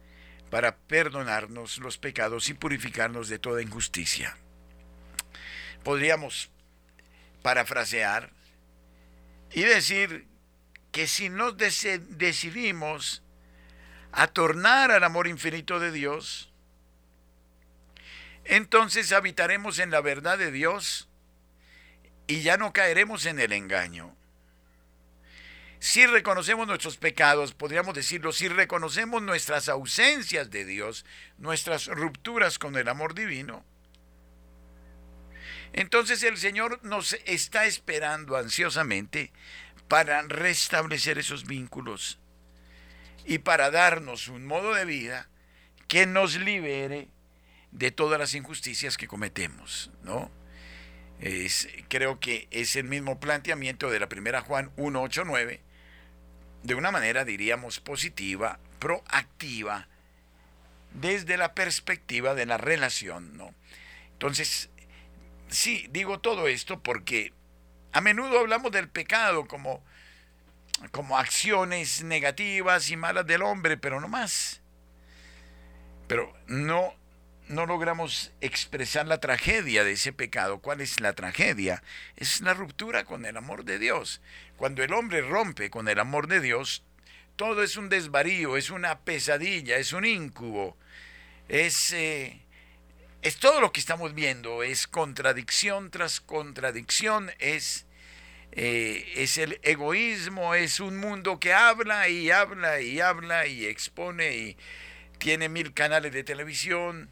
para 0.50 0.76
perdonarnos 0.76 1.78
los 1.78 2.00
pecados 2.00 2.50
y 2.50 2.56
purificarnos 2.56 3.30
de 3.30 3.38
toda 3.38 3.62
injusticia. 3.62 4.36
Podríamos 5.84 6.50
parafrasear 7.42 8.32
y 9.52 9.62
decir 9.62 10.28
que 10.92 11.08
si 11.08 11.30
nos 11.30 11.56
decidimos 11.58 13.24
a 14.12 14.28
tornar 14.28 14.92
al 14.92 15.04
amor 15.04 15.28
infinito 15.28 15.80
de 15.80 15.92
Dios, 15.92 16.52
entonces 18.46 19.12
habitaremos 19.12 19.80
en 19.80 19.92
la 19.92 20.02
verdad 20.02 20.38
de 20.38 20.52
Dios 20.52 21.08
y 22.28 22.42
ya 22.42 22.58
no 22.58 22.74
caeremos 22.74 23.26
en 23.26 23.40
el 23.40 23.54
engaño. 23.54 24.16
Si 25.80 26.06
reconocemos 26.06 26.68
nuestros 26.68 26.98
pecados, 26.98 27.54
podríamos 27.54 27.96
decirlo, 27.96 28.34
si 28.34 28.50
reconocemos 28.50 29.22
nuestras 29.22 29.70
ausencias 29.70 30.50
de 30.52 30.66
Dios, 30.66 31.06
nuestras 31.38 31.88
rupturas 31.88 32.60
con 32.60 32.76
el 32.76 32.90
amor 32.90 33.14
divino, 33.14 33.64
entonces 35.74 36.24
el 36.24 36.38
Señor 36.38 36.80
nos 36.84 37.14
está 37.26 37.66
esperando 37.66 38.38
ansiosamente 38.38 39.32
para 39.88 40.22
restablecer 40.24 41.18
esos 41.18 41.46
vínculos 41.46 42.20
y 43.26 43.40
para 43.40 43.72
darnos 43.72 44.28
un 44.28 44.46
modo 44.46 44.74
de 44.74 44.86
vida 44.86 45.30
que 45.88 46.06
nos 46.06 46.36
libere 46.36 47.10
de 47.72 47.92
todas 47.92 48.20
las 48.20 48.34
injusticias 48.34 48.98
que 48.98 49.08
cometemos, 49.08 49.92
¿no? 50.04 50.32
Es, 51.20 51.68
creo 51.90 52.20
que 52.20 52.48
es 52.52 52.76
el 52.76 52.86
mismo 52.86 53.20
planteamiento 53.20 53.90
de 53.90 54.00
la 54.00 54.08
primera 54.08 54.42
Juan 54.42 54.72
1.8.9, 54.78 55.60
de 56.64 56.76
una 56.76 56.92
manera, 56.92 57.26
diríamos, 57.26 57.80
positiva, 57.80 58.60
proactiva, 58.80 59.88
desde 60.94 61.38
la 61.38 61.54
perspectiva 61.54 62.36
de 62.36 62.46
la 62.46 62.58
relación, 62.58 63.38
¿no? 63.38 63.54
Entonces, 64.14 64.70
sí, 65.50 65.88
digo 65.92 66.20
todo 66.20 66.48
esto 66.48 66.82
porque 66.82 67.34
a 67.92 68.02
menudo 68.02 68.40
hablamos 68.40 68.72
del 68.72 68.90
pecado 68.90 69.48
como, 69.48 69.84
como 70.92 71.18
acciones 71.18 72.04
negativas 72.04 72.90
y 72.90 72.98
malas 72.98 73.26
del 73.26 73.42
hombre, 73.42 73.78
pero 73.78 74.00
no 74.00 74.08
más. 74.08 74.62
Pero 76.08 76.34
no, 76.48 76.94
no 77.48 77.66
logramos 77.66 78.32
expresar 78.42 79.08
la 79.08 79.20
tragedia 79.20 79.84
de 79.84 79.94
ese 79.94 80.14
pecado. 80.14 80.60
¿Cuál 80.60 80.82
es 80.82 81.00
la 81.00 81.14
tragedia? 81.14 81.84
Es 82.16 82.42
la 82.42 82.54
ruptura 82.54 83.06
con 83.06 83.26
el 83.26 83.38
amor 83.38 83.66
de 83.66 83.80
Dios. 83.80 84.22
Cuando 84.56 84.84
el 84.84 84.94
hombre 84.94 85.22
rompe 85.22 85.70
con 85.70 85.88
el 85.88 86.00
amor 86.00 86.28
de 86.28 86.42
Dios, 86.42 86.84
todo 87.36 87.64
es 87.64 87.78
un 87.78 87.90
desvarío, 87.90 88.58
es 88.58 88.70
una 88.70 89.00
pesadilla, 89.00 89.78
es 89.78 89.94
un 89.94 90.06
incubo, 90.06 90.78
es... 91.48 91.94
Eh, 91.94 92.46
es 93.22 93.38
todo 93.38 93.60
lo 93.60 93.72
que 93.72 93.80
estamos 93.80 94.14
viendo, 94.14 94.64
es 94.64 94.88
contradicción 94.88 95.92
tras 95.92 96.22
contradicción, 96.22 97.32
es, 97.40 97.86
eh, 98.54 99.12
es 99.16 99.38
el 99.38 99.60
egoísmo, 99.64 100.56
es 100.56 100.80
un 100.80 100.98
mundo 100.98 101.40
que 101.40 101.54
habla 101.54 102.08
y 102.08 102.32
habla 102.32 102.82
y 102.82 103.02
habla 103.02 103.48
y 103.48 103.66
expone 103.66 104.38
y 104.38 104.58
tiene 105.18 105.50
mil 105.50 105.74
canales 105.74 106.14
de 106.14 106.24
televisión 106.24 107.10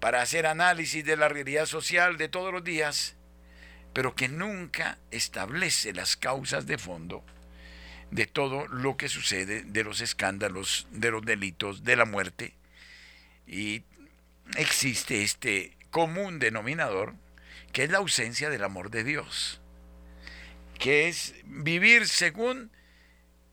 para 0.00 0.20
hacer 0.20 0.46
análisis 0.46 1.04
de 1.04 1.16
la 1.16 1.28
realidad 1.28 1.66
social 1.66 2.18
de 2.18 2.28
todos 2.28 2.52
los 2.52 2.62
días, 2.62 3.16
pero 3.94 4.14
que 4.14 4.28
nunca 4.28 4.98
establece 5.10 5.94
las 5.94 6.16
causas 6.16 6.66
de 6.66 6.78
fondo 6.78 7.24
de 8.10 8.26
todo 8.26 8.66
lo 8.68 8.96
que 8.96 9.08
sucede, 9.08 9.62
de 9.62 9.84
los 9.84 10.00
escándalos, 10.00 10.86
de 10.90 11.10
los 11.10 11.24
delitos, 11.24 11.84
de 11.84 11.96
la 11.96 12.04
muerte. 12.04 12.54
Y 13.46 13.82
existe 14.56 15.22
este 15.22 15.76
común 15.90 16.38
denominador 16.38 17.14
que 17.72 17.84
es 17.84 17.90
la 17.90 17.98
ausencia 17.98 18.50
del 18.50 18.64
amor 18.64 18.90
de 18.90 19.04
Dios, 19.04 19.60
que 20.78 21.08
es 21.08 21.34
vivir 21.44 22.08
según 22.08 22.70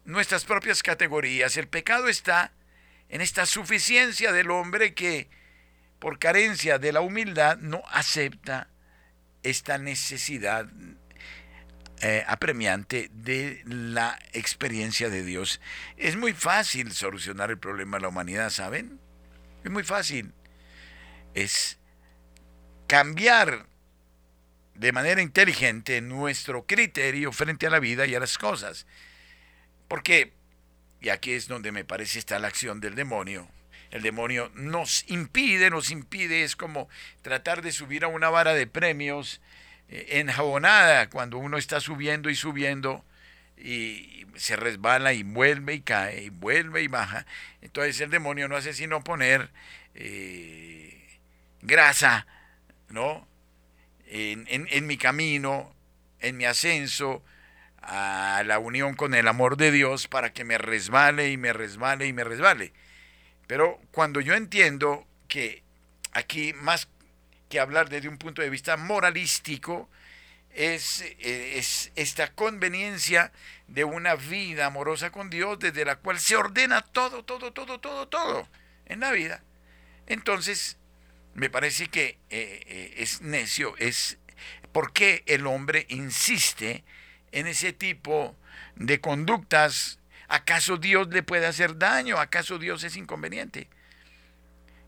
nuestras 0.05 0.45
propias 0.45 0.83
categorías. 0.83 1.57
El 1.57 1.67
pecado 1.67 2.07
está 2.07 2.51
en 3.09 3.21
esta 3.21 3.45
suficiencia 3.45 4.31
del 4.31 4.51
hombre 4.51 4.93
que 4.93 5.29
por 5.99 6.19
carencia 6.19 6.77
de 6.79 6.93
la 6.93 7.01
humildad 7.01 7.57
no 7.57 7.83
acepta 7.89 8.69
esta 9.43 9.77
necesidad 9.77 10.67
eh, 12.01 12.23
apremiante 12.27 13.09
de 13.13 13.61
la 13.65 14.19
experiencia 14.33 15.09
de 15.09 15.23
Dios. 15.23 15.61
Es 15.97 16.15
muy 16.15 16.33
fácil 16.33 16.91
solucionar 16.91 17.51
el 17.51 17.57
problema 17.57 17.97
de 17.97 18.01
la 18.01 18.09
humanidad, 18.09 18.49
¿saben? 18.49 18.99
Es 19.63 19.71
muy 19.71 19.83
fácil 19.83 20.33
es 21.35 21.77
cambiar 22.87 23.67
de 24.73 24.91
manera 24.91 25.21
inteligente 25.21 26.01
nuestro 26.01 26.65
criterio 26.65 27.31
frente 27.31 27.67
a 27.67 27.69
la 27.69 27.79
vida 27.79 28.05
y 28.05 28.15
a 28.15 28.19
las 28.19 28.37
cosas. 28.37 28.87
Porque, 29.87 30.33
y 31.01 31.09
aquí 31.09 31.33
es 31.33 31.47
donde 31.47 31.71
me 31.71 31.85
parece 31.85 32.19
está 32.19 32.39
la 32.39 32.47
acción 32.47 32.79
del 32.79 32.95
demonio, 32.95 33.47
el 33.91 34.01
demonio 34.01 34.51
nos 34.55 35.05
impide, 35.09 35.69
nos 35.69 35.91
impide, 35.91 36.43
es 36.43 36.55
como 36.55 36.89
tratar 37.21 37.61
de 37.61 37.71
subir 37.71 38.03
a 38.03 38.07
una 38.07 38.29
vara 38.29 38.53
de 38.53 38.67
premios 38.67 39.41
eh, 39.87 40.19
enjabonada 40.19 41.09
cuando 41.09 41.37
uno 41.37 41.57
está 41.57 41.79
subiendo 41.79 42.29
y 42.29 42.35
subiendo 42.35 43.05
y 43.57 44.25
se 44.35 44.55
resbala 44.55 45.13
y 45.13 45.23
vuelve 45.23 45.75
y 45.75 45.81
cae 45.81 46.23
y 46.23 46.29
vuelve 46.29 46.81
y 46.81 46.87
baja. 46.87 47.25
Entonces 47.61 48.01
el 48.01 48.09
demonio 48.09 48.47
no 48.47 48.57
hace 48.57 48.73
sino 48.73 49.03
poner 49.03 49.49
eh, 49.93 50.94
grasa, 51.65 52.25
¿no? 52.89 53.27
En, 54.07 54.87
mi 54.87 54.97
camino, 54.97 55.75
en 56.19 56.37
mi 56.37 56.45
ascenso 56.45 57.23
a 57.81 58.43
la 58.45 58.59
unión 58.59 58.95
con 58.95 59.13
el 59.13 59.27
amor 59.27 59.57
de 59.57 59.71
Dios 59.71 60.07
para 60.07 60.31
que 60.31 60.43
me 60.43 60.57
resbale 60.57 61.31
y 61.31 61.37
me 61.37 61.53
resbale 61.53 62.07
y 62.07 62.13
me 62.13 62.23
resbale. 62.23 62.71
Pero 63.47 63.79
cuando 63.91 64.21
yo 64.21 64.33
entiendo 64.33 65.05
que 65.27 65.63
aquí 66.13 66.53
más 66.53 66.87
que 67.49 67.59
hablar 67.59 67.89
desde 67.89 68.07
un 68.07 68.17
punto 68.17 68.41
de 68.41 68.49
vista 68.49 68.77
moralístico, 68.77 69.89
es, 70.55 71.03
es, 71.19 71.91
esta 71.95 72.33
conveniencia 72.33 73.31
de 73.67 73.83
una 73.83 74.15
vida 74.15 74.67
amorosa 74.67 75.11
con 75.11 75.29
Dios 75.29 75.59
desde 75.59 75.83
la 75.83 75.97
cual 75.97 76.19
se 76.19 76.37
ordena 76.37 76.81
todo, 76.81 77.23
todo, 77.25 77.51
todo, 77.51 77.79
todo, 77.79 78.07
todo 78.07 78.47
en 78.85 79.01
la 79.01 79.11
vida. 79.11 79.43
Entonces, 80.07 80.77
me 81.35 81.49
parece 81.49 81.87
que 81.87 82.17
eh, 82.29 82.63
eh, 82.65 82.93
es 82.97 83.21
necio, 83.21 83.75
es 83.77 84.17
por 84.71 84.93
qué 84.93 85.23
el 85.27 85.45
hombre 85.45 85.85
insiste 85.89 86.83
en 87.31 87.45
ese 87.45 87.73
tipo 87.73 88.35
de 88.75 88.99
conductas. 89.01 89.99
¿Acaso 90.27 90.77
Dios 90.77 91.09
le 91.09 91.23
puede 91.23 91.45
hacer 91.45 91.77
daño? 91.77 92.17
¿Acaso 92.17 92.57
Dios 92.57 92.83
es 92.83 92.95
inconveniente? 92.95 93.67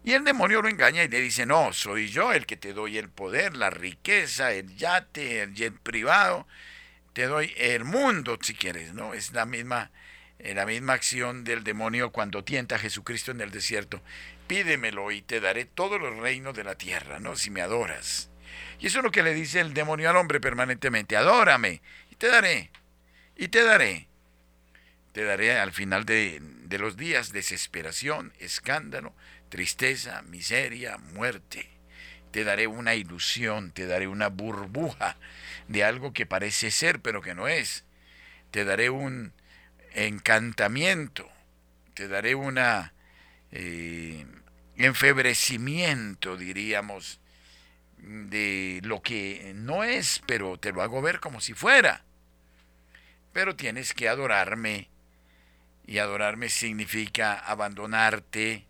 Y 0.05 0.13
el 0.13 0.23
demonio 0.23 0.61
lo 0.61 0.69
engaña 0.69 1.03
y 1.03 1.09
le 1.09 1.19
dice, 1.19 1.45
no, 1.45 1.73
soy 1.73 2.07
yo 2.07 2.31
el 2.31 2.45
que 2.45 2.55
te 2.55 2.71
doy 2.71 2.97
el 2.97 3.09
poder, 3.09 3.57
la 3.57 3.69
riqueza, 3.69 4.53
el 4.53 4.73
yate, 4.77 5.41
el 5.43 5.53
jet 5.53 5.77
privado, 5.77 6.47
te 7.11 7.25
doy 7.25 7.53
el 7.57 7.83
mundo 7.83 8.39
si 8.41 8.53
quieres, 8.53 8.93
¿no? 8.93 9.13
Es 9.13 9.33
la 9.33 9.45
misma, 9.45 9.91
eh, 10.39 10.53
la 10.53 10.65
misma 10.65 10.93
acción 10.93 11.43
del 11.43 11.65
demonio 11.65 12.13
cuando 12.13 12.45
tienta 12.45 12.75
a 12.75 12.79
Jesucristo 12.79 13.31
en 13.31 13.41
el 13.41 13.51
desierto 13.51 14.01
pídemelo 14.47 15.11
y 15.11 15.21
te 15.21 15.39
daré 15.39 15.65
todos 15.65 15.99
los 15.99 16.17
reinos 16.17 16.55
de 16.55 16.63
la 16.63 16.75
tierra, 16.75 17.19
¿no? 17.19 17.35
Si 17.35 17.49
me 17.49 17.61
adoras. 17.61 18.29
Y 18.79 18.87
eso 18.87 18.99
es 18.99 19.03
lo 19.03 19.11
que 19.11 19.23
le 19.23 19.33
dice 19.33 19.59
el 19.59 19.73
demonio 19.73 20.09
al 20.09 20.17
hombre 20.17 20.39
permanentemente, 20.39 21.17
adórame 21.17 21.81
y 22.11 22.15
te 22.15 22.27
daré, 22.27 22.71
y 23.35 23.49
te 23.49 23.63
daré. 23.63 24.07
Te 25.11 25.23
daré 25.23 25.57
al 25.57 25.71
final 25.71 26.05
de, 26.05 26.39
de 26.41 26.77
los 26.77 26.95
días 26.95 27.31
desesperación, 27.31 28.33
escándalo, 28.39 29.13
tristeza, 29.49 30.21
miseria, 30.23 30.97
muerte. 30.97 31.69
Te 32.31 32.43
daré 32.43 32.67
una 32.67 32.93
ilusión, 32.93 33.71
te 33.71 33.87
daré 33.87 34.07
una 34.07 34.27
burbuja 34.27 35.17
de 35.67 35.83
algo 35.83 36.13
que 36.13 36.25
parece 36.25 36.71
ser 36.71 36.99
pero 36.99 37.21
que 37.21 37.33
no 37.33 37.47
es. 37.47 37.83
Te 38.51 38.63
daré 38.63 38.89
un 38.91 39.33
encantamiento, 39.93 41.27
te 41.95 42.07
daré 42.07 42.35
una 42.35 42.93
eh, 43.51 44.25
enfebrecimiento, 44.75 46.37
diríamos, 46.37 47.19
de 47.97 48.79
lo 48.83 49.01
que 49.01 49.53
no 49.55 49.83
es, 49.83 50.21
pero 50.27 50.57
te 50.57 50.71
lo 50.71 50.81
hago 50.81 51.01
ver 51.01 51.19
como 51.19 51.41
si 51.41 51.53
fuera. 51.53 52.03
Pero 53.33 53.55
tienes 53.55 53.93
que 53.93 54.07
adorarme, 54.07 54.89
y 55.85 55.99
adorarme 55.99 56.49
significa 56.49 57.33
abandonarte 57.33 58.65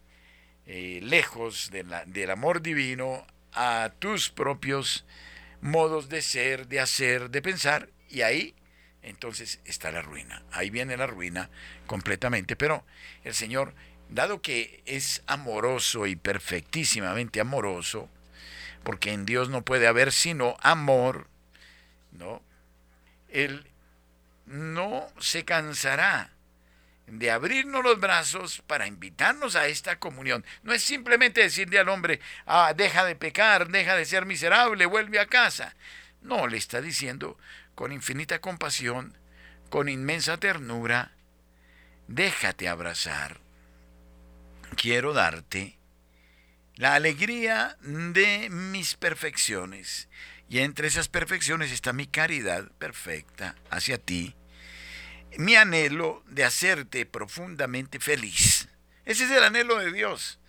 eh, 0.68 1.00
lejos 1.02 1.72
del 1.72 2.30
amor 2.30 2.62
divino 2.62 3.26
a 3.54 3.92
tus 3.98 4.30
propios 4.30 5.06
modos 5.62 6.10
de 6.10 6.22
ser, 6.22 6.68
de 6.68 6.80
hacer, 6.80 7.32
de 7.32 7.42
pensar, 7.42 7.90
y 8.10 8.22
ahí 8.22 8.54
entonces 9.02 9.62
está 9.66 9.92
la 9.92 10.02
ruina. 10.02 10.44
Ahí 10.52 10.70
viene 10.70 10.98
la 10.98 11.08
ruina 11.08 11.50
completamente. 11.86 12.56
Pero 12.56 12.86
el 13.24 13.34
Señor, 13.34 13.74
dado 14.10 14.42
que 14.42 14.82
es 14.86 15.24
amoroso 15.28 16.08
y 16.08 16.16
perfectísimamente 16.16 17.40
amoroso, 17.40 18.10
porque 18.84 19.12
en 19.12 19.26
Dios 19.26 19.50
no 19.50 19.64
puede 19.64 19.88
haber 19.88 20.12
sino 20.12 20.58
amor, 20.62 21.28
¿no? 22.12 22.42
Él 23.30 23.68
no 24.46 25.08
se 25.20 25.44
cansará 25.44 26.32
de 27.08 27.32
abrirnos 27.32 27.84
los 27.84 28.00
brazos 28.00 28.62
para 28.68 28.88
invitarnos 28.88 29.56
a 29.56 29.68
esta 29.68 29.98
comunión. 29.98 30.46
No 30.64 30.74
es 30.74 30.84
simplemente 30.84 31.42
decirle 31.42 31.80
al 31.80 31.90
hombre, 31.90 32.20
ah, 32.46 32.74
deja 32.76 33.06
de 33.06 33.16
pecar, 33.16 33.70
deja 33.70 33.96
de 33.96 34.06
ser 34.06 34.26
miserable, 34.26 34.86
vuelve 34.86 35.20
a 35.20 35.28
casa. 35.28 35.76
No, 36.22 36.48
le 36.48 36.58
está 36.58 36.82
diciendo 36.82 37.38
con 37.76 37.92
infinita 37.92 38.40
compasión, 38.40 39.18
con 39.70 39.88
inmensa 39.88 40.38
ternura, 40.38 41.12
déjate 42.08 42.68
abrazar. 42.68 43.47
Quiero 44.78 45.12
darte 45.12 45.76
la 46.76 46.94
alegría 46.94 47.78
de 47.82 48.48
mis 48.52 48.94
perfecciones. 48.96 50.08
Y 50.50 50.60
entre 50.60 50.88
esas 50.88 51.10
perfecciones 51.10 51.72
está 51.72 51.94
mi 51.94 52.06
caridad 52.06 52.72
perfecta 52.78 53.56
hacia 53.72 53.98
ti, 53.98 54.36
mi 55.38 55.56
anhelo 55.56 56.24
de 56.28 56.46
hacerte 56.46 57.08
profundamente 57.08 58.00
feliz. 58.00 58.70
Ese 59.04 59.26
es 59.26 59.32
el 59.32 59.44
anhelo 59.44 59.78
de 59.78 59.92
Dios 59.92 60.40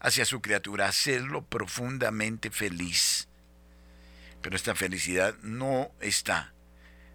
hacia 0.00 0.24
su 0.24 0.42
criatura, 0.42 0.88
hacerlo 0.88 1.46
profundamente 1.46 2.50
feliz. 2.50 3.28
Pero 4.42 4.56
esta 4.56 4.74
felicidad 4.74 5.36
no 5.42 5.92
está 6.00 6.52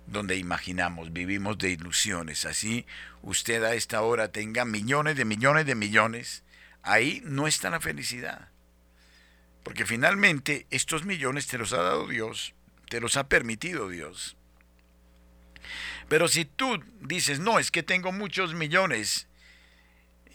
donde 0.07 0.37
imaginamos, 0.37 1.13
vivimos 1.13 1.57
de 1.57 1.71
ilusiones. 1.71 2.45
Así 2.45 2.85
usted 3.21 3.63
a 3.63 3.73
esta 3.73 4.01
hora 4.01 4.31
tenga 4.31 4.65
millones 4.65 5.15
de 5.15 5.25
millones 5.25 5.65
de 5.65 5.75
millones 5.75 6.43
ahí 6.85 7.21
no 7.25 7.47
está 7.47 7.69
la 7.69 7.81
felicidad. 7.81 8.49
Porque 9.63 9.85
finalmente 9.85 10.67
estos 10.69 11.03
millones 11.03 11.47
te 11.47 11.57
los 11.57 11.73
ha 11.73 11.81
dado 11.81 12.07
Dios, 12.07 12.53
te 12.87 13.01
los 13.01 13.17
ha 13.17 13.27
permitido 13.27 13.89
Dios. 13.89 14.37
Pero 16.07 16.27
si 16.27 16.45
tú 16.45 16.83
dices, 17.01 17.39
no, 17.39 17.57
es 17.57 17.71
que 17.71 17.81
tengo 17.81 18.11
muchos 18.11 18.53
millones 18.53 19.27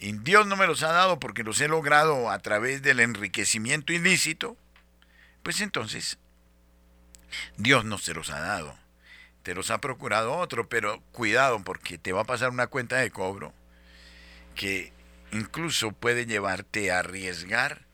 y 0.01 0.13
Dios 0.13 0.47
no 0.47 0.57
me 0.57 0.67
los 0.67 0.83
ha 0.83 0.93
dado 0.93 1.21
porque 1.21 1.45
los 1.45 1.61
he 1.61 1.69
logrado 1.69 2.31
a 2.31 2.41
través 2.41 2.83
del 2.83 2.99
enriquecimiento 2.99 3.93
ilícito, 3.93 4.57
pues 5.45 5.61
entonces 5.61 6.19
Dios 7.57 7.85
no 7.85 7.99
se 7.99 8.15
los 8.15 8.31
ha 8.31 8.41
dado. 8.41 8.77
Te 9.43 9.55
los 9.55 9.71
ha 9.71 9.81
procurado 9.81 10.37
otro, 10.37 10.69
pero 10.69 11.01
cuidado 11.13 11.63
porque 11.65 11.99
te 11.99 12.13
va 12.13 12.23
a 12.23 12.25
pasar 12.25 12.51
una 12.51 12.67
cuenta 12.67 12.97
de 12.97 13.11
cobro 13.11 13.55
que 14.55 14.93
incluso 15.33 15.93
puede 15.93 16.27
llevarte 16.27 16.91
a 16.91 16.99
arriesgar 16.99 17.87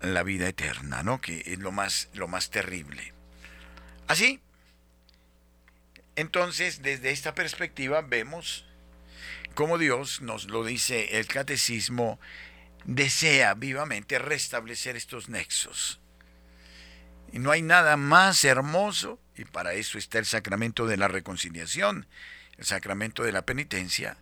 la 0.00 0.22
vida 0.22 0.48
eterna, 0.48 1.02
¿no? 1.02 1.20
Que 1.20 1.42
es 1.46 1.58
lo 1.58 1.72
más, 1.72 2.08
lo 2.14 2.28
más 2.28 2.50
terrible. 2.50 3.12
Así, 4.08 4.40
entonces, 6.16 6.82
desde 6.82 7.10
esta 7.10 7.34
perspectiva 7.34 8.02
vemos 8.02 8.66
cómo 9.54 9.78
Dios, 9.78 10.20
nos 10.20 10.44
lo 10.46 10.64
dice 10.64 11.18
el 11.18 11.26
catecismo, 11.26 12.18
desea 12.84 13.54
vivamente 13.54 14.18
restablecer 14.18 14.96
estos 14.96 15.28
nexos. 15.28 16.00
Y 17.32 17.38
no 17.38 17.52
hay 17.52 17.62
nada 17.62 17.96
más 17.96 18.44
hermoso, 18.44 19.18
y 19.40 19.44
para 19.44 19.72
eso 19.72 19.98
está 19.98 20.18
el 20.18 20.26
sacramento 20.26 20.86
de 20.86 20.96
la 20.96 21.08
reconciliación, 21.08 22.06
el 22.58 22.64
sacramento 22.64 23.22
de 23.22 23.32
la 23.32 23.42
penitencia, 23.42 24.18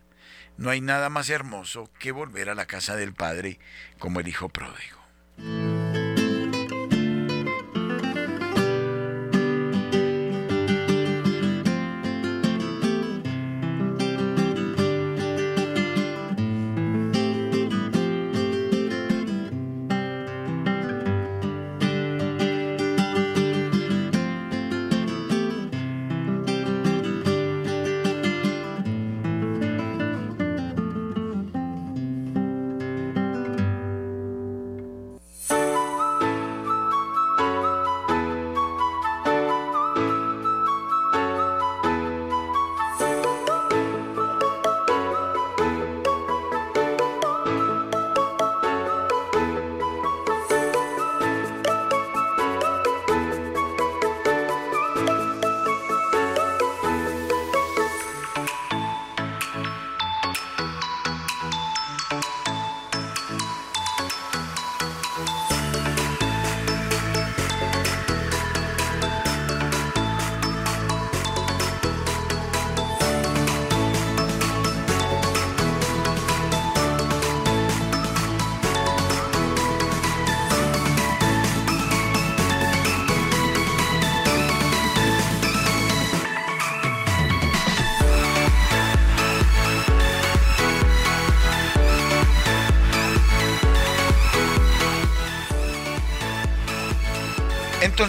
no 0.57 0.69
hay 0.69 0.81
nada 0.81 1.09
más 1.09 1.29
hermoso 1.29 1.89
que 1.99 2.11
volver 2.11 2.49
a 2.49 2.55
la 2.55 2.65
casa 2.65 2.95
del 2.95 3.13
Padre 3.13 3.59
como 3.97 4.19
el 4.19 4.27
Hijo 4.27 4.49
pródigo. 4.49 5.78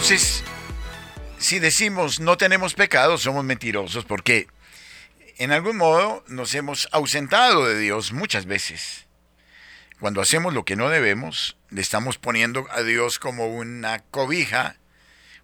Entonces, 0.00 0.42
si 1.38 1.58
decimos 1.58 2.20
no 2.20 2.38
tenemos 2.38 2.72
pecado, 2.72 3.18
somos 3.18 3.44
mentirosos 3.44 4.06
porque 4.06 4.46
en 5.36 5.52
algún 5.52 5.76
modo 5.76 6.24
nos 6.26 6.54
hemos 6.54 6.88
ausentado 6.90 7.66
de 7.66 7.78
Dios 7.78 8.10
muchas 8.10 8.46
veces. 8.46 9.06
Cuando 10.00 10.22
hacemos 10.22 10.54
lo 10.54 10.64
que 10.64 10.74
no 10.74 10.88
debemos, 10.88 11.58
le 11.68 11.82
estamos 11.82 12.16
poniendo 12.16 12.66
a 12.70 12.80
Dios 12.80 13.18
como 13.18 13.48
una 13.48 13.98
cobija, 13.98 14.76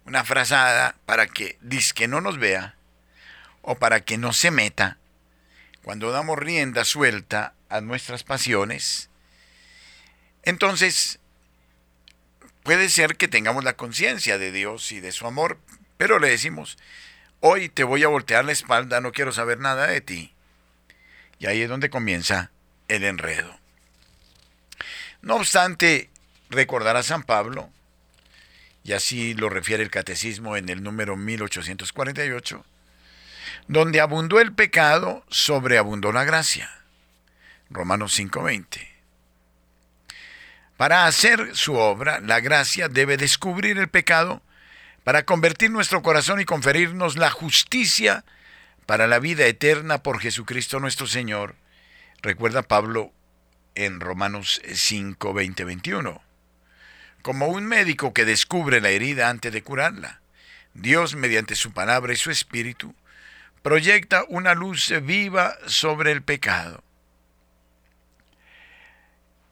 una 0.05 0.23
frazada 0.23 0.95
para 1.05 1.27
que 1.27 1.59
que 1.93 2.07
no 2.07 2.19
nos 2.19 2.39
vea 2.39 2.75
o 3.61 3.75
para 3.75 4.01
que 4.01 4.17
no 4.17 4.33
se 4.33 4.49
meta. 4.49 4.97
Cuando 5.83 6.09
damos 6.09 6.39
rienda 6.39 6.83
suelta 6.83 7.53
a 7.69 7.79
nuestras 7.79 8.23
pasiones, 8.23 9.11
entonces 10.41 11.19
Puede 12.67 12.89
ser 12.89 13.15
que 13.15 13.29
tengamos 13.29 13.63
la 13.63 13.77
conciencia 13.77 14.37
de 14.37 14.51
Dios 14.51 14.91
y 14.91 14.99
de 14.99 15.13
su 15.13 15.25
amor, 15.25 15.57
pero 15.95 16.19
le 16.19 16.29
decimos, 16.29 16.77
hoy 17.39 17.69
te 17.69 17.85
voy 17.85 18.03
a 18.03 18.09
voltear 18.09 18.43
la 18.43 18.51
espalda, 18.51 18.99
no 18.99 19.13
quiero 19.13 19.31
saber 19.31 19.57
nada 19.57 19.87
de 19.87 20.01
ti. 20.01 20.33
Y 21.39 21.45
ahí 21.45 21.61
es 21.61 21.69
donde 21.69 21.89
comienza 21.89 22.51
el 22.89 23.05
enredo. 23.05 23.57
No 25.21 25.37
obstante, 25.37 26.09
recordará 26.49 27.03
San 27.03 27.23
Pablo, 27.23 27.69
y 28.83 28.91
así 28.91 29.33
lo 29.33 29.47
refiere 29.47 29.81
el 29.81 29.89
catecismo 29.89 30.57
en 30.57 30.67
el 30.67 30.83
número 30.83 31.15
1848, 31.15 32.65
donde 33.69 34.01
abundó 34.01 34.41
el 34.41 34.51
pecado, 34.51 35.23
sobreabundó 35.29 36.11
la 36.11 36.25
gracia. 36.25 36.69
Romanos 37.69 38.11
5:20. 38.19 38.96
Para 40.77 41.07
hacer 41.07 41.55
su 41.55 41.75
obra, 41.75 42.19
la 42.19 42.39
gracia 42.39 42.87
debe 42.87 43.17
descubrir 43.17 43.79
el 43.79 43.89
pecado 43.89 44.43
para 45.03 45.23
convertir 45.23 45.71
nuestro 45.71 46.03
corazón 46.03 46.39
y 46.39 46.45
conferirnos 46.45 47.17
la 47.17 47.31
justicia 47.31 48.23
para 48.85 49.07
la 49.07 49.17
vida 49.17 49.47
eterna 49.47 50.03
por 50.03 50.19
Jesucristo 50.19 50.79
nuestro 50.79 51.07
Señor. 51.07 51.55
Recuerda 52.21 52.61
Pablo 52.61 53.11
en 53.73 53.99
Romanos 53.99 54.61
5, 54.71 55.33
20, 55.33 55.63
21. 55.63 56.21
Como 57.23 57.47
un 57.47 57.65
médico 57.65 58.13
que 58.13 58.25
descubre 58.25 58.79
la 58.79 58.89
herida 58.89 59.29
antes 59.29 59.51
de 59.51 59.63
curarla, 59.63 60.21
Dios, 60.75 61.15
mediante 61.15 61.55
su 61.55 61.73
palabra 61.73 62.13
y 62.13 62.17
su 62.17 62.29
espíritu, 62.29 62.93
proyecta 63.63 64.25
una 64.29 64.53
luz 64.53 64.93
viva 65.01 65.55
sobre 65.65 66.11
el 66.11 66.21
pecado. 66.21 66.83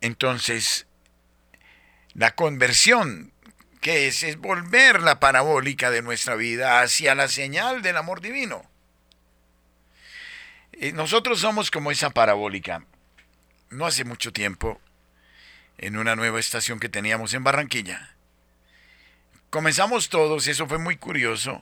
Entonces, 0.01 0.85
la 2.15 2.33
conversión, 2.33 3.31
que 3.81 4.07
es? 4.07 4.23
Es 4.23 4.37
volver 4.37 5.01
la 5.01 5.19
parabólica 5.19 5.91
de 5.91 6.01
nuestra 6.01 6.35
vida 6.35 6.81
hacia 6.81 7.13
la 7.13 7.27
señal 7.27 7.81
del 7.81 7.97
amor 7.97 8.21
divino. 8.21 8.63
Y 10.73 10.91
nosotros 10.93 11.39
somos 11.39 11.69
como 11.71 11.91
esa 11.91 12.09
parabólica. 12.09 12.83
No 13.69 13.85
hace 13.85 14.05
mucho 14.05 14.31
tiempo, 14.31 14.79
en 15.77 15.97
una 15.97 16.15
nueva 16.15 16.39
estación 16.39 16.79
que 16.79 16.89
teníamos 16.89 17.33
en 17.33 17.43
Barranquilla, 17.43 18.15
comenzamos 19.49 20.09
todos, 20.09 20.47
eso 20.47 20.67
fue 20.67 20.77
muy 20.77 20.95
curioso, 20.95 21.61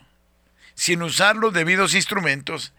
sin 0.75 1.01
usar 1.01 1.35
los 1.35 1.53
debidos 1.53 1.95
instrumentos, 1.95 2.73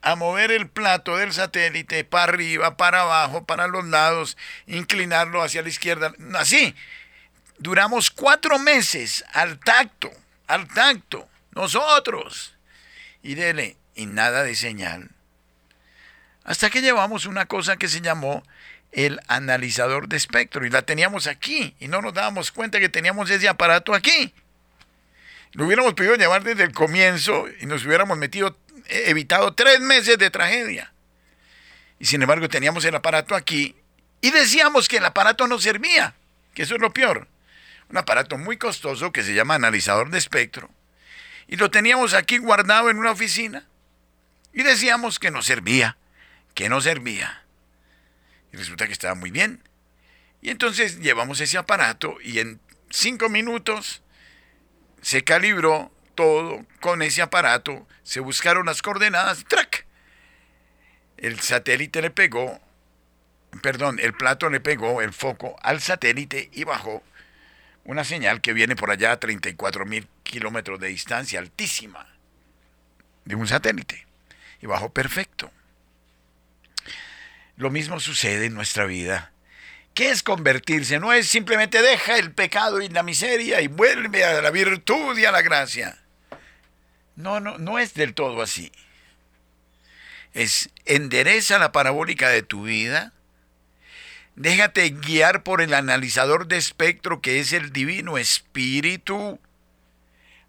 a 0.00 0.14
mover 0.14 0.52
el 0.52 0.68
plato 0.68 1.16
del 1.16 1.32
satélite 1.32 2.04
para 2.04 2.32
arriba, 2.32 2.76
para 2.76 3.02
abajo, 3.02 3.44
para 3.44 3.66
los 3.66 3.84
lados, 3.86 4.36
inclinarlo 4.66 5.42
hacia 5.42 5.62
la 5.62 5.68
izquierda, 5.68 6.14
así, 6.34 6.74
Duramos 7.58 8.10
cuatro 8.10 8.58
meses 8.60 9.24
al 9.32 9.58
tacto, 9.58 10.10
al 10.46 10.68
tacto, 10.68 11.28
nosotros. 11.52 12.54
Y 13.22 13.34
dele, 13.34 13.76
y 13.96 14.06
nada 14.06 14.44
de 14.44 14.54
señal. 14.54 15.10
Hasta 16.44 16.70
que 16.70 16.80
llevamos 16.80 17.26
una 17.26 17.46
cosa 17.46 17.76
que 17.76 17.88
se 17.88 18.00
llamó 18.00 18.44
el 18.92 19.20
analizador 19.26 20.08
de 20.08 20.16
espectro 20.16 20.64
y 20.64 20.70
la 20.70 20.82
teníamos 20.82 21.26
aquí 21.26 21.74
y 21.78 21.88
no 21.88 22.00
nos 22.00 22.14
dábamos 22.14 22.52
cuenta 22.52 22.78
que 22.78 22.88
teníamos 22.88 23.28
ese 23.28 23.48
aparato 23.48 23.92
aquí. 23.92 24.32
Lo 25.52 25.66
hubiéramos 25.66 25.94
podido 25.94 26.14
llevar 26.14 26.44
desde 26.44 26.62
el 26.62 26.72
comienzo 26.72 27.46
y 27.60 27.66
nos 27.66 27.84
hubiéramos 27.84 28.16
metido, 28.16 28.56
eh, 28.86 29.04
evitado 29.06 29.52
tres 29.52 29.80
meses 29.80 30.16
de 30.16 30.30
tragedia. 30.30 30.92
Y 31.98 32.06
sin 32.06 32.22
embargo 32.22 32.48
teníamos 32.48 32.84
el 32.84 32.94
aparato 32.94 33.34
aquí 33.34 33.74
y 34.20 34.30
decíamos 34.30 34.88
que 34.88 34.98
el 34.98 35.04
aparato 35.04 35.48
no 35.48 35.58
servía, 35.58 36.14
que 36.54 36.62
eso 36.62 36.76
es 36.76 36.80
lo 36.80 36.92
peor 36.92 37.26
un 37.90 37.96
aparato 37.96 38.38
muy 38.38 38.56
costoso 38.56 39.12
que 39.12 39.22
se 39.22 39.34
llama 39.34 39.54
analizador 39.54 40.10
de 40.10 40.18
espectro, 40.18 40.70
y 41.46 41.56
lo 41.56 41.70
teníamos 41.70 42.14
aquí 42.14 42.38
guardado 42.38 42.90
en 42.90 42.98
una 42.98 43.10
oficina, 43.10 43.66
y 44.52 44.62
decíamos 44.62 45.18
que 45.18 45.30
no 45.30 45.42
servía, 45.42 45.96
que 46.54 46.68
no 46.68 46.80
servía. 46.80 47.44
Y 48.52 48.56
resulta 48.56 48.86
que 48.86 48.92
estaba 48.92 49.14
muy 49.14 49.30
bien. 49.30 49.62
Y 50.40 50.50
entonces 50.50 51.00
llevamos 51.00 51.40
ese 51.40 51.58
aparato 51.58 52.16
y 52.22 52.38
en 52.38 52.60
cinco 52.90 53.28
minutos 53.28 54.02
se 55.02 55.22
calibró 55.22 55.92
todo 56.14 56.64
con 56.80 57.02
ese 57.02 57.22
aparato, 57.22 57.86
se 58.02 58.20
buscaron 58.20 58.66
las 58.66 58.82
coordenadas, 58.82 59.44
¡trac! 59.44 59.86
El 61.16 61.38
satélite 61.40 62.02
le 62.02 62.10
pegó, 62.10 62.60
perdón, 63.62 63.98
el 64.00 64.12
plato 64.12 64.50
le 64.50 64.60
pegó 64.60 65.02
el 65.02 65.12
foco 65.12 65.56
al 65.62 65.80
satélite 65.80 66.50
y 66.52 66.64
bajó 66.64 67.02
una 67.88 68.04
señal 68.04 68.42
que 68.42 68.52
viene 68.52 68.76
por 68.76 68.90
allá 68.90 69.12
a 69.12 69.18
34 69.18 69.86
mil 69.86 70.06
kilómetros 70.22 70.78
de 70.78 70.88
distancia, 70.88 71.38
altísima, 71.38 72.06
de 73.24 73.34
un 73.34 73.48
satélite, 73.48 74.06
y 74.60 74.66
bajo 74.66 74.92
perfecto. 74.92 75.50
Lo 77.56 77.70
mismo 77.70 77.98
sucede 77.98 78.44
en 78.44 78.52
nuestra 78.52 78.84
vida. 78.84 79.32
¿Qué 79.94 80.10
es 80.10 80.22
convertirse? 80.22 81.00
No 81.00 81.14
es 81.14 81.28
simplemente 81.28 81.80
deja 81.80 82.18
el 82.18 82.30
pecado 82.32 82.82
y 82.82 82.90
la 82.90 83.02
miseria 83.02 83.62
y 83.62 83.68
vuelve 83.68 84.22
a 84.22 84.42
la 84.42 84.50
virtud 84.50 85.16
y 85.16 85.24
a 85.24 85.32
la 85.32 85.40
gracia. 85.40 85.96
No, 87.16 87.40
no, 87.40 87.56
no 87.56 87.78
es 87.78 87.94
del 87.94 88.12
todo 88.12 88.42
así. 88.42 88.70
Es 90.34 90.68
endereza 90.84 91.58
la 91.58 91.72
parabólica 91.72 92.28
de 92.28 92.42
tu 92.42 92.64
vida, 92.64 93.14
Déjate 94.38 94.90
guiar 94.90 95.42
por 95.42 95.60
el 95.60 95.74
analizador 95.74 96.46
de 96.46 96.58
espectro 96.58 97.20
que 97.20 97.40
es 97.40 97.52
el 97.52 97.72
divino 97.72 98.18
espíritu. 98.18 99.40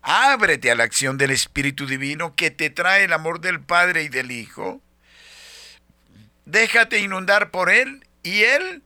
Ábrete 0.03 0.69
a 0.69 0.75
la 0.75 0.83
acción 0.83 1.17
del 1.17 1.31
Espíritu 1.31 1.87
Divino 1.87 2.35
que 2.35 2.51
te 2.51 2.69
trae 2.69 3.05
el 3.05 3.13
amor 3.13 3.41
del 3.41 3.61
Padre 3.61 4.03
y 4.03 4.09
del 4.09 4.29
Hijo. 4.29 4.79
Déjate 6.45 6.99
inundar 6.99 7.49
por 7.49 7.71
Él 7.71 8.05
y 8.21 8.43
Él 8.43 8.83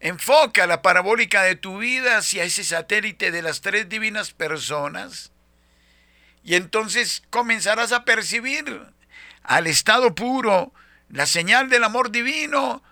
enfoca 0.00 0.66
la 0.66 0.82
parabólica 0.82 1.44
de 1.44 1.54
tu 1.54 1.78
vida 1.78 2.16
hacia 2.16 2.42
ese 2.42 2.64
satélite 2.64 3.30
de 3.30 3.42
las 3.42 3.60
tres 3.60 3.88
divinas 3.88 4.32
personas. 4.32 5.30
Y 6.42 6.56
entonces 6.56 7.22
comenzarás 7.30 7.92
a 7.92 8.04
percibir 8.04 8.88
al 9.44 9.68
estado 9.68 10.16
puro 10.16 10.74
la 11.10 11.26
señal 11.26 11.70
del 11.70 11.84
amor 11.84 12.10
divino 12.10 12.82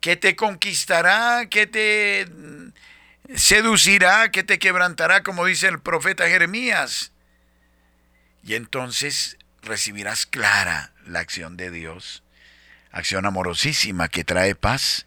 que 0.00 0.16
te 0.16 0.36
conquistará, 0.36 1.46
que 1.48 1.66
te 1.66 2.26
seducirá, 3.34 4.30
que 4.30 4.42
te 4.42 4.58
quebrantará, 4.58 5.22
como 5.22 5.44
dice 5.44 5.68
el 5.68 5.80
profeta 5.80 6.28
Jeremías. 6.28 7.12
Y 8.42 8.54
entonces 8.54 9.36
recibirás 9.62 10.26
clara 10.26 10.92
la 11.04 11.20
acción 11.20 11.56
de 11.56 11.70
Dios, 11.70 12.22
acción 12.92 13.26
amorosísima 13.26 14.08
que 14.08 14.24
trae 14.24 14.54
paz, 14.54 15.06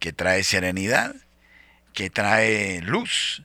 que 0.00 0.12
trae 0.12 0.42
serenidad, 0.44 1.14
que 1.92 2.10
trae 2.10 2.80
luz, 2.82 3.42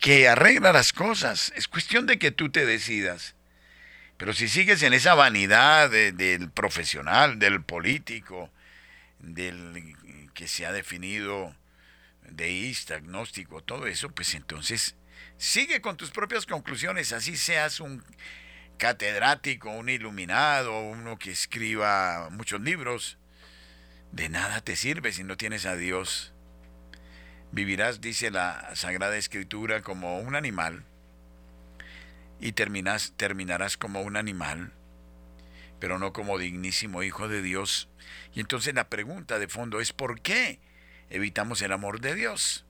que 0.00 0.28
arregla 0.28 0.72
las 0.72 0.92
cosas. 0.92 1.52
Es 1.56 1.68
cuestión 1.68 2.06
de 2.06 2.18
que 2.18 2.30
tú 2.30 2.50
te 2.50 2.64
decidas. 2.64 3.34
Pero 4.16 4.32
si 4.32 4.48
sigues 4.48 4.82
en 4.82 4.94
esa 4.94 5.14
vanidad 5.14 5.90
del 5.90 6.50
profesional, 6.50 7.38
del 7.38 7.62
político, 7.62 8.50
del 9.20 10.30
que 10.34 10.48
se 10.48 10.66
ha 10.66 10.72
definido 10.72 11.54
deísta, 12.22 12.96
agnóstico, 12.96 13.62
todo 13.62 13.86
eso, 13.86 14.10
pues 14.10 14.34
entonces 14.34 14.96
sigue 15.36 15.80
con 15.80 15.96
tus 15.96 16.10
propias 16.10 16.46
conclusiones, 16.46 17.12
así 17.12 17.36
seas 17.36 17.80
un 17.80 18.04
catedrático, 18.76 19.70
un 19.70 19.88
iluminado, 19.88 20.80
uno 20.80 21.18
que 21.18 21.30
escriba 21.30 22.28
muchos 22.30 22.60
libros, 22.60 23.18
de 24.12 24.28
nada 24.28 24.60
te 24.60 24.76
sirve 24.76 25.12
si 25.12 25.24
no 25.24 25.36
tienes 25.36 25.66
a 25.66 25.76
Dios. 25.76 26.32
Vivirás, 27.50 28.00
dice 28.00 28.30
la 28.30 28.74
Sagrada 28.74 29.16
Escritura, 29.16 29.82
como 29.82 30.18
un 30.20 30.34
animal 30.36 30.84
y 32.40 32.52
terminas, 32.52 33.14
terminarás 33.16 33.76
como 33.76 34.02
un 34.02 34.16
animal, 34.16 34.72
pero 35.78 35.98
no 35.98 36.12
como 36.12 36.38
dignísimo 36.38 37.02
Hijo 37.02 37.28
de 37.28 37.42
Dios 37.42 37.88
y 38.34 38.40
entonces 38.40 38.74
la 38.74 38.88
pregunta 38.88 39.38
de 39.38 39.48
fondo 39.48 39.80
es 39.80 39.92
¿por 39.92 40.20
qué 40.20 40.60
evitamos 41.10 41.62
el 41.62 41.72
amor 41.72 42.00
de 42.00 42.14
Dios? 42.14 42.64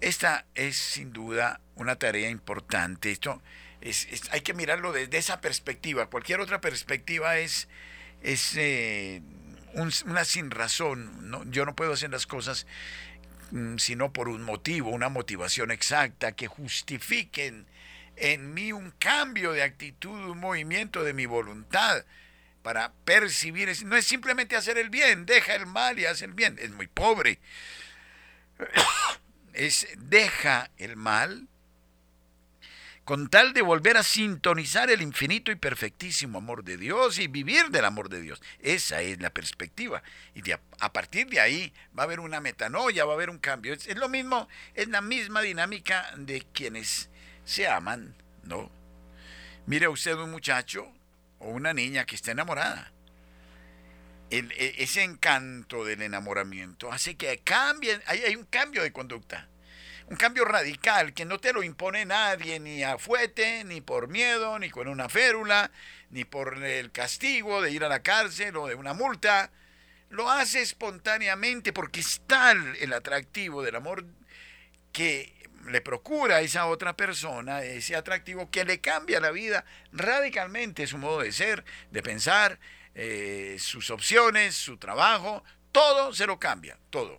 Esta 0.00 0.46
es 0.54 0.76
sin 0.76 1.12
duda 1.12 1.60
una 1.74 1.96
tarea 1.96 2.30
importante. 2.30 3.10
Esto 3.10 3.42
es, 3.80 4.06
hay 4.30 4.42
que 4.42 4.54
mirarlo 4.54 4.92
desde 4.92 5.18
esa 5.18 5.40
perspectiva. 5.40 6.08
Cualquier 6.08 6.40
otra 6.40 6.60
perspectiva 6.60 7.38
es, 7.38 7.68
es 8.22 8.56
eh, 8.56 9.22
una 9.74 10.24
sin 10.24 10.50
razón. 10.50 11.50
Yo 11.50 11.64
no 11.64 11.74
puedo 11.74 11.94
hacer 11.94 12.10
las 12.10 12.26
cosas 12.26 12.66
mm, 13.50 13.78
sino 13.78 14.12
por 14.12 14.28
un 14.28 14.42
motivo, 14.42 14.90
una 14.90 15.08
motivación 15.08 15.70
exacta 15.70 16.32
que 16.32 16.46
justifiquen 16.46 17.66
en 18.20 18.54
mí 18.54 18.72
un 18.72 18.90
cambio 18.92 19.52
de 19.52 19.62
actitud, 19.62 20.30
un 20.30 20.38
movimiento 20.38 21.04
de 21.04 21.12
mi 21.12 21.26
voluntad 21.26 22.04
para 22.62 22.92
percibir. 23.04 23.70
No 23.86 23.96
es 23.96 24.06
simplemente 24.06 24.56
hacer 24.56 24.78
el 24.78 24.90
bien, 24.90 25.26
deja 25.26 25.54
el 25.54 25.66
mal 25.66 25.98
y 25.98 26.06
hace 26.06 26.24
el 26.24 26.34
bien. 26.34 26.56
Es 26.60 26.70
muy 26.70 26.86
pobre. 26.86 27.38
Es 29.54 29.88
deja 29.96 30.70
el 30.76 30.94
mal. 30.94 31.48
con 33.04 33.28
tal 33.28 33.54
de 33.54 33.62
volver 33.62 33.96
a 33.96 34.02
sintonizar 34.02 34.90
el 34.90 35.00
infinito 35.00 35.50
y 35.50 35.56
perfectísimo 35.56 36.38
amor 36.38 36.62
de 36.62 36.76
Dios 36.76 37.18
y 37.18 37.26
vivir 37.26 37.70
del 37.70 37.86
amor 37.86 38.10
de 38.10 38.20
Dios. 38.20 38.40
Esa 38.60 39.00
es 39.00 39.18
la 39.20 39.30
perspectiva. 39.30 40.02
Y 40.34 40.48
a, 40.52 40.92
partir 40.92 41.26
de 41.28 41.40
ahí 41.40 41.72
va 41.98 42.02
a 42.02 42.04
haber 42.04 42.20
una 42.20 42.40
metanoia, 42.40 43.06
va 43.06 43.12
a 43.12 43.16
haber 43.16 43.30
un 43.30 43.38
cambio. 43.38 43.72
Es 43.72 43.96
lo 43.96 44.10
mismo, 44.10 44.46
es 44.74 44.88
la 44.88 45.00
misma 45.00 45.40
dinámica 45.40 46.12
de 46.18 46.46
quienes 46.52 47.08
se 47.48 47.66
aman, 47.66 48.14
¿no? 48.42 48.70
Mire 49.64 49.88
usted 49.88 50.14
un 50.16 50.30
muchacho 50.30 50.86
o 51.38 51.48
una 51.48 51.72
niña 51.72 52.04
que 52.04 52.14
está 52.14 52.32
enamorada 52.32 52.92
e, 54.30 54.74
ese 54.76 55.02
encanto 55.02 55.82
del 55.82 56.02
enamoramiento 56.02 56.92
hace 56.92 57.16
que 57.16 57.38
cambien, 57.38 58.02
hay, 58.04 58.20
hay 58.20 58.36
un 58.36 58.44
cambio 58.44 58.82
de 58.82 58.92
conducta, 58.92 59.48
un 60.08 60.16
cambio 60.16 60.44
radical 60.44 61.14
que 61.14 61.24
no 61.24 61.38
te 61.38 61.54
lo 61.54 61.62
impone 61.62 62.04
nadie, 62.04 62.60
ni 62.60 62.82
a 62.82 62.98
fuete, 62.98 63.64
ni 63.64 63.80
por 63.80 64.08
miedo, 64.08 64.58
ni 64.58 64.68
con 64.68 64.86
una 64.86 65.08
férula, 65.08 65.70
ni 66.10 66.26
por 66.26 66.62
el 66.62 66.92
castigo 66.92 67.62
de 67.62 67.70
ir 67.70 67.82
a 67.82 67.88
la 67.88 68.02
cárcel 68.02 68.58
o 68.58 68.66
de 68.66 68.74
una 68.74 68.92
multa. 68.92 69.50
Lo 70.10 70.30
hace 70.30 70.60
espontáneamente 70.60 71.72
porque 71.72 72.00
está 72.00 72.52
el 72.52 72.92
atractivo 72.92 73.62
del 73.62 73.76
amor 73.76 74.04
que 74.92 75.37
le 75.68 75.80
procura 75.80 76.36
a 76.36 76.40
esa 76.40 76.66
otra 76.66 76.96
persona, 76.96 77.62
ese 77.62 77.96
atractivo 77.96 78.50
que 78.50 78.64
le 78.64 78.80
cambia 78.80 79.20
la 79.20 79.30
vida 79.30 79.64
radicalmente, 79.92 80.86
su 80.86 80.98
modo 80.98 81.20
de 81.20 81.32
ser, 81.32 81.64
de 81.90 82.02
pensar, 82.02 82.58
eh, 82.94 83.56
sus 83.58 83.90
opciones, 83.90 84.54
su 84.54 84.76
trabajo, 84.76 85.44
todo 85.72 86.12
se 86.12 86.26
lo 86.26 86.38
cambia, 86.38 86.78
todo. 86.90 87.18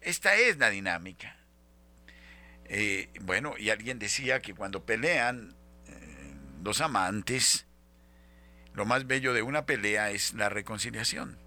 Esta 0.00 0.36
es 0.36 0.58
la 0.58 0.70
dinámica. 0.70 1.36
Eh, 2.66 3.08
bueno, 3.22 3.54
y 3.58 3.70
alguien 3.70 3.98
decía 3.98 4.40
que 4.40 4.54
cuando 4.54 4.84
pelean 4.84 5.56
eh, 5.86 6.34
los 6.62 6.80
amantes, 6.80 7.66
lo 8.74 8.84
más 8.84 9.06
bello 9.06 9.32
de 9.32 9.42
una 9.42 9.66
pelea 9.66 10.10
es 10.10 10.34
la 10.34 10.48
reconciliación. 10.48 11.38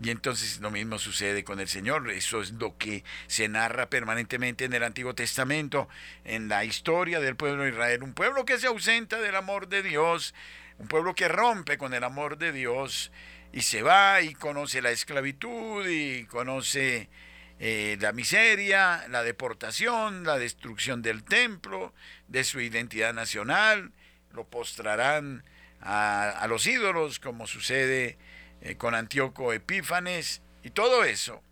Y 0.00 0.10
entonces 0.10 0.60
lo 0.60 0.70
mismo 0.70 0.98
sucede 0.98 1.42
con 1.42 1.58
el 1.60 1.68
Señor. 1.68 2.08
Eso 2.10 2.40
es 2.40 2.52
lo 2.52 2.76
que 2.76 3.02
se 3.26 3.48
narra 3.48 3.90
permanentemente 3.90 4.64
en 4.64 4.72
el 4.72 4.84
Antiguo 4.84 5.14
Testamento, 5.14 5.88
en 6.24 6.48
la 6.48 6.64
historia 6.64 7.20
del 7.20 7.36
pueblo 7.36 7.64
de 7.64 7.70
Israel. 7.70 8.02
Un 8.02 8.14
pueblo 8.14 8.44
que 8.44 8.58
se 8.58 8.68
ausenta 8.68 9.20
del 9.20 9.34
amor 9.34 9.68
de 9.68 9.82
Dios, 9.82 10.34
un 10.78 10.86
pueblo 10.86 11.14
que 11.14 11.28
rompe 11.28 11.78
con 11.78 11.94
el 11.94 12.04
amor 12.04 12.38
de 12.38 12.52
Dios 12.52 13.10
y 13.52 13.62
se 13.62 13.82
va 13.82 14.20
y 14.20 14.34
conoce 14.34 14.82
la 14.82 14.90
esclavitud 14.90 15.86
y 15.88 16.24
conoce 16.26 17.08
eh, 17.60 17.96
la 18.00 18.12
miseria, 18.12 19.04
la 19.08 19.24
deportación, 19.24 20.22
la 20.24 20.38
destrucción 20.38 21.02
del 21.02 21.24
templo, 21.24 21.92
de 22.28 22.44
su 22.44 22.60
identidad 22.60 23.14
nacional, 23.14 23.90
lo 24.32 24.44
postrarán 24.44 25.42
a, 25.80 26.46
los 26.48 26.66
ídolos 26.66 27.18
como 27.18 27.46
sucede 27.46 28.18
eh, 28.60 28.76
con 28.76 28.94
Antíoco 28.94 29.52
Epífanes 29.52 30.42
y 30.62 30.70
todo 30.70 31.04
eso. 31.04 31.42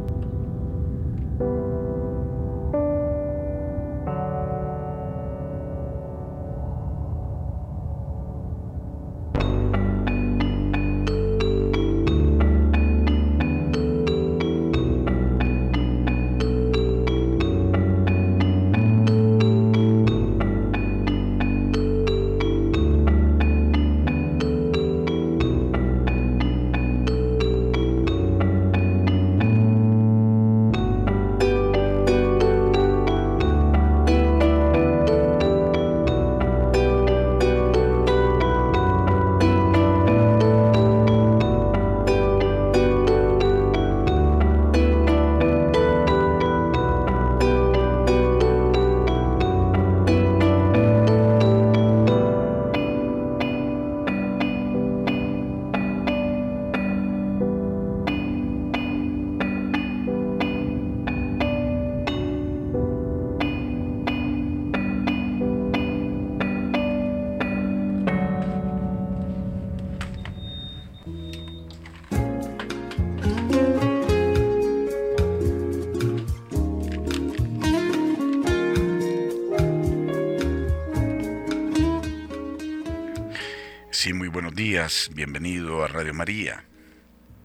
Bienvenido 85.14 85.84
a 85.84 85.88
Radio 85.88 86.14
María. 86.14 86.64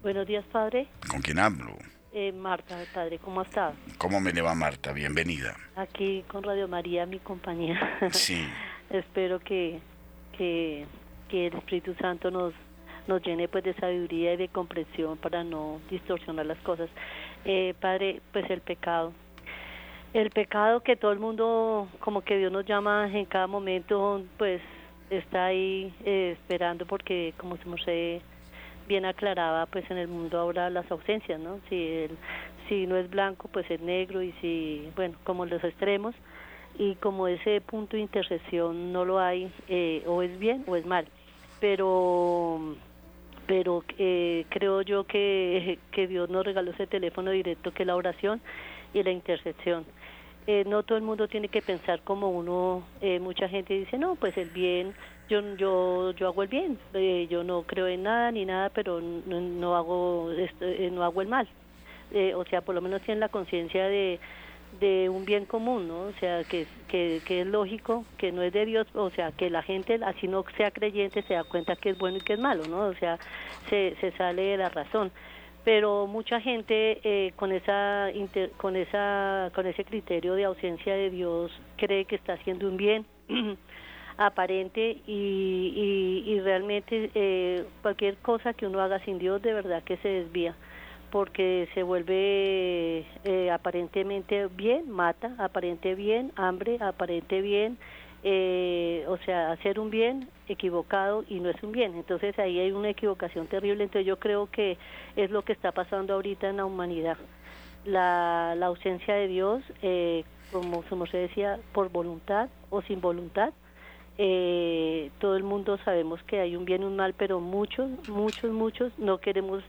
Buenos 0.02 0.26
días, 0.26 0.44
padre. 0.50 0.88
¿Con 1.08 1.20
quién 1.20 1.38
hablo? 1.38 1.76
Eh, 2.12 2.32
Marta, 2.32 2.76
padre, 2.94 3.18
¿cómo 3.18 3.42
estás? 3.42 3.74
¿Cómo 3.98 4.18
me 4.20 4.32
le 4.32 4.40
va 4.40 4.54
Marta? 4.54 4.92
Bienvenida. 4.92 5.54
Aquí 5.76 6.24
con 6.26 6.42
Radio 6.42 6.68
María, 6.68 7.04
mi 7.04 7.18
compañía. 7.18 7.78
Sí. 8.12 8.46
Espero 8.88 9.40
que, 9.40 9.80
que, 10.38 10.86
el 11.30 11.54
Espíritu 11.54 11.94
Santo 12.00 12.30
nos, 12.30 12.54
nos 13.06 13.22
llene 13.22 13.48
pues 13.48 13.64
de 13.64 13.74
sabiduría 13.74 14.32
y 14.32 14.36
de 14.38 14.48
comprensión 14.48 15.18
para 15.18 15.44
no 15.44 15.80
distorsionar 15.90 16.46
las 16.46 16.58
cosas. 16.58 16.88
Eh, 17.44 17.74
padre, 17.78 18.22
pues 18.32 18.48
el 18.48 18.62
pecado. 18.62 19.12
El 20.14 20.30
pecado 20.30 20.80
que 20.80 20.96
todo 20.96 21.12
el 21.12 21.18
mundo, 21.18 21.88
como 22.00 22.22
que 22.22 22.38
Dios 22.38 22.50
nos 22.50 22.64
llama 22.64 23.10
en 23.12 23.26
cada 23.26 23.46
momento, 23.46 24.24
pues 24.38 24.62
está 25.10 25.46
ahí 25.46 25.92
eh, 26.04 26.36
esperando 26.38 26.86
porque 26.86 27.34
como 27.36 27.56
se 27.78 28.20
bien 28.88 29.04
aclaraba 29.04 29.66
pues 29.66 29.90
en 29.90 29.98
el 29.98 30.08
mundo 30.08 30.38
ahora 30.38 30.70
las 30.70 30.88
ausencias 30.90 31.40
no 31.40 31.58
si 31.68 31.74
el, 31.74 32.10
si 32.68 32.86
no 32.86 32.96
es 32.96 33.10
blanco 33.10 33.48
pues 33.52 33.68
es 33.70 33.80
negro 33.80 34.22
y 34.22 34.32
si 34.40 34.88
bueno 34.96 35.16
como 35.24 35.46
los 35.46 35.62
extremos. 35.62 36.14
Y 36.78 36.96
como 36.96 37.26
ese 37.26 37.62
punto 37.62 37.96
de 37.96 38.02
intersección 38.02 38.92
no 38.92 39.06
lo 39.06 39.18
hay 39.18 39.50
eh, 39.66 40.02
o 40.06 40.20
es 40.20 40.38
bien 40.38 40.62
o 40.66 40.76
es 40.76 40.84
mal. 40.84 41.06
Pero 41.58 42.76
pero 43.46 43.82
eh, 43.96 44.44
creo 44.50 44.82
yo 44.82 45.04
que, 45.04 45.78
que 45.92 46.06
Dios 46.06 46.28
nos 46.28 46.44
regaló 46.44 46.72
ese 46.72 46.86
teléfono 46.86 47.30
directo 47.30 47.72
que 47.72 47.84
es 47.84 47.86
la 47.86 47.96
oración 47.96 48.42
y 48.92 49.02
la 49.02 49.10
intersección 49.10 49.86
eh, 50.46 50.64
no 50.66 50.82
todo 50.84 50.96
el 50.98 51.04
mundo 51.04 51.28
tiene 51.28 51.48
que 51.48 51.62
pensar 51.62 52.02
como 52.02 52.30
uno, 52.30 52.86
eh, 53.00 53.18
mucha 53.20 53.48
gente 53.48 53.74
dice, 53.74 53.98
no, 53.98 54.14
pues 54.16 54.36
el 54.36 54.50
bien, 54.50 54.94
yo 55.28 55.40
yo 55.56 56.12
yo 56.12 56.28
hago 56.28 56.42
el 56.42 56.48
bien, 56.48 56.78
eh, 56.94 57.26
yo 57.30 57.42
no 57.44 57.64
creo 57.64 57.88
en 57.88 58.04
nada 58.04 58.30
ni 58.30 58.44
nada, 58.44 58.70
pero 58.70 59.00
no, 59.00 59.76
hago 59.76 60.30
esto, 60.32 60.64
no 60.92 61.02
hago 61.04 61.22
el 61.22 61.28
mal. 61.28 61.48
eh, 62.12 62.34
o 62.34 62.44
sea, 62.44 62.60
por 62.62 62.74
lo 62.74 62.80
menos 62.80 63.02
tienen 63.02 63.20
la 63.20 63.28
conciencia 63.28 63.86
de, 63.88 64.20
de 64.80 65.08
un 65.08 65.24
bien 65.24 65.46
común, 65.46 65.88
¿no? 65.88 66.02
O 66.02 66.12
sea, 66.20 66.44
que, 66.44 66.66
que, 66.88 67.22
que, 67.24 67.40
es 67.42 67.46
lógico, 67.46 68.04
que 68.18 68.32
no 68.32 68.42
es 68.42 68.52
de 68.52 68.66
Dios, 68.66 68.86
o 68.94 69.10
sea, 69.10 69.32
que 69.32 69.50
la 69.50 69.62
gente, 69.62 69.98
así 70.04 70.28
no 70.28 70.44
sea 70.56 70.70
creyente, 70.70 71.22
se 71.22 71.34
da 71.34 71.44
cuenta 71.44 71.76
que 71.76 71.90
es 71.90 71.98
bueno 71.98 72.18
y 72.18 72.20
que 72.20 72.34
es 72.34 72.38
malo, 72.38 72.66
¿no? 72.68 72.86
O 72.88 72.94
sea, 72.94 73.18
se, 73.70 73.96
se 74.00 74.12
sale 74.12 74.42
de 74.42 74.56
la 74.58 74.68
razón. 74.68 75.10
Pero 75.66 76.06
mucha 76.06 76.40
gente 76.40 77.00
eh, 77.02 77.32
con 77.34 77.50
esa 77.50 78.08
con 78.56 78.76
esa 78.76 79.50
con 79.52 79.66
ese 79.66 79.84
criterio 79.84 80.34
de 80.34 80.44
ausencia 80.44 80.94
de 80.94 81.10
Dios 81.10 81.50
cree 81.76 82.04
que 82.04 82.14
está 82.14 82.34
haciendo 82.34 82.68
un 82.68 82.76
bien 82.76 83.04
aparente 84.16 84.98
y, 85.08 86.22
y, 86.24 86.38
realmente 86.38 87.10
eh, 87.16 87.64
cualquier 87.82 88.16
cosa 88.18 88.54
que 88.54 88.64
uno 88.64 88.80
haga 88.80 89.00
sin 89.00 89.18
Dios 89.18 89.42
de 89.42 89.54
verdad 89.54 89.82
que 89.82 89.96
se 89.96 90.08
desvía 90.08 90.54
porque 91.10 91.68
se 91.74 91.82
vuelve 91.82 93.04
eh, 93.24 93.50
aparentemente 93.52 94.46
bien, 94.46 94.88
mata, 94.88 95.34
aparente 95.36 95.96
bien, 95.96 96.30
hambre, 96.36 96.78
aparente 96.80 97.40
bien, 97.40 97.76
eh, 98.22 99.04
o 99.08 99.16
sea, 99.18 99.52
hacer 99.52 99.78
un 99.78 99.90
bien 99.90 100.28
equivocado 100.48 101.24
y 101.28 101.40
no 101.40 101.50
es 101.50 101.62
un 101.62 101.72
bien. 101.72 101.94
Entonces 101.94 102.38
ahí 102.38 102.58
hay 102.58 102.72
una 102.72 102.90
equivocación 102.90 103.46
terrible. 103.46 103.84
Entonces 103.84 104.06
yo 104.06 104.18
creo 104.18 104.50
que 104.50 104.78
es 105.16 105.30
lo 105.30 105.42
que 105.42 105.52
está 105.52 105.72
pasando 105.72 106.14
ahorita 106.14 106.48
en 106.48 106.58
la 106.58 106.64
humanidad. 106.64 107.16
La, 107.84 108.54
la 108.56 108.66
ausencia 108.66 109.14
de 109.14 109.28
Dios, 109.28 109.62
eh, 109.82 110.24
como, 110.50 110.82
como 110.82 111.06
se 111.06 111.18
decía, 111.18 111.58
por 111.72 111.90
voluntad 111.90 112.48
o 112.70 112.82
sin 112.82 113.00
voluntad, 113.00 113.52
eh, 114.18 115.10
todo 115.18 115.36
el 115.36 115.42
mundo 115.42 115.78
sabemos 115.84 116.22
que 116.22 116.40
hay 116.40 116.56
un 116.56 116.64
bien 116.64 116.82
y 116.82 116.86
un 116.86 116.96
mal, 116.96 117.14
pero 117.14 117.38
muchos, 117.38 117.90
muchos, 118.08 118.50
muchos 118.50 118.98
no 118.98 119.18
queremos, 119.18 119.62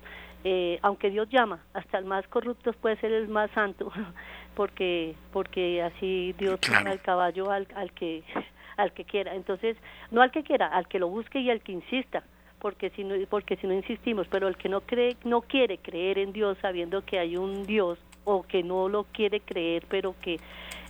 eh, 0.45 0.80
aunque 0.84 1.10
Dios 1.10 1.28
llama, 1.30 1.66
hasta 1.74 1.98
el 1.98 2.06
más 2.06 2.26
corrupto 2.30 2.72
puede 2.74 2.95
ser 2.98 3.12
el 3.12 3.28
más 3.28 3.52
santo, 3.52 3.91
porque 4.58 5.14
porque 5.32 5.84
así 5.84 6.34
Dios 6.39 6.60
llama 6.62 6.91
el 6.91 6.99
caballo 6.99 7.51
al, 7.51 7.68
al 7.76 7.91
que 7.91 8.24
al 8.78 8.91
que 8.91 9.05
quiera. 9.05 9.36
Entonces, 9.36 9.78
no 10.10 10.22
al 10.22 10.32
que 10.32 10.43
quiera, 10.43 10.68
al 10.68 10.88
que 10.88 10.97
lo 10.99 11.08
busque 11.08 11.39
y 11.39 11.51
al 11.51 11.62
que 11.62 11.72
insista 11.72 12.24
porque 12.60 12.89
si 12.89 13.03
no 13.03 13.14
porque 13.30 13.55
si 13.58 13.68
no 13.68 13.74
insistimos 13.76 14.28
pero 14.32 14.47
el 14.47 14.58
que 14.58 14.68
no 14.68 14.82
cree 14.82 15.16
no 15.24 15.41
quiere 15.41 15.78
creer 15.78 16.18
en 16.18 16.34
Dios 16.34 16.58
sabiendo 16.60 17.05
que 17.05 17.20
hay 17.20 17.38
un 17.38 17.68
Dios 17.68 17.99
o 18.26 18.41
que 18.41 18.64
no 18.64 18.89
lo 18.89 19.03
quiere 19.03 19.41
creer 19.41 19.86
pero 19.88 20.16
que 20.24 20.39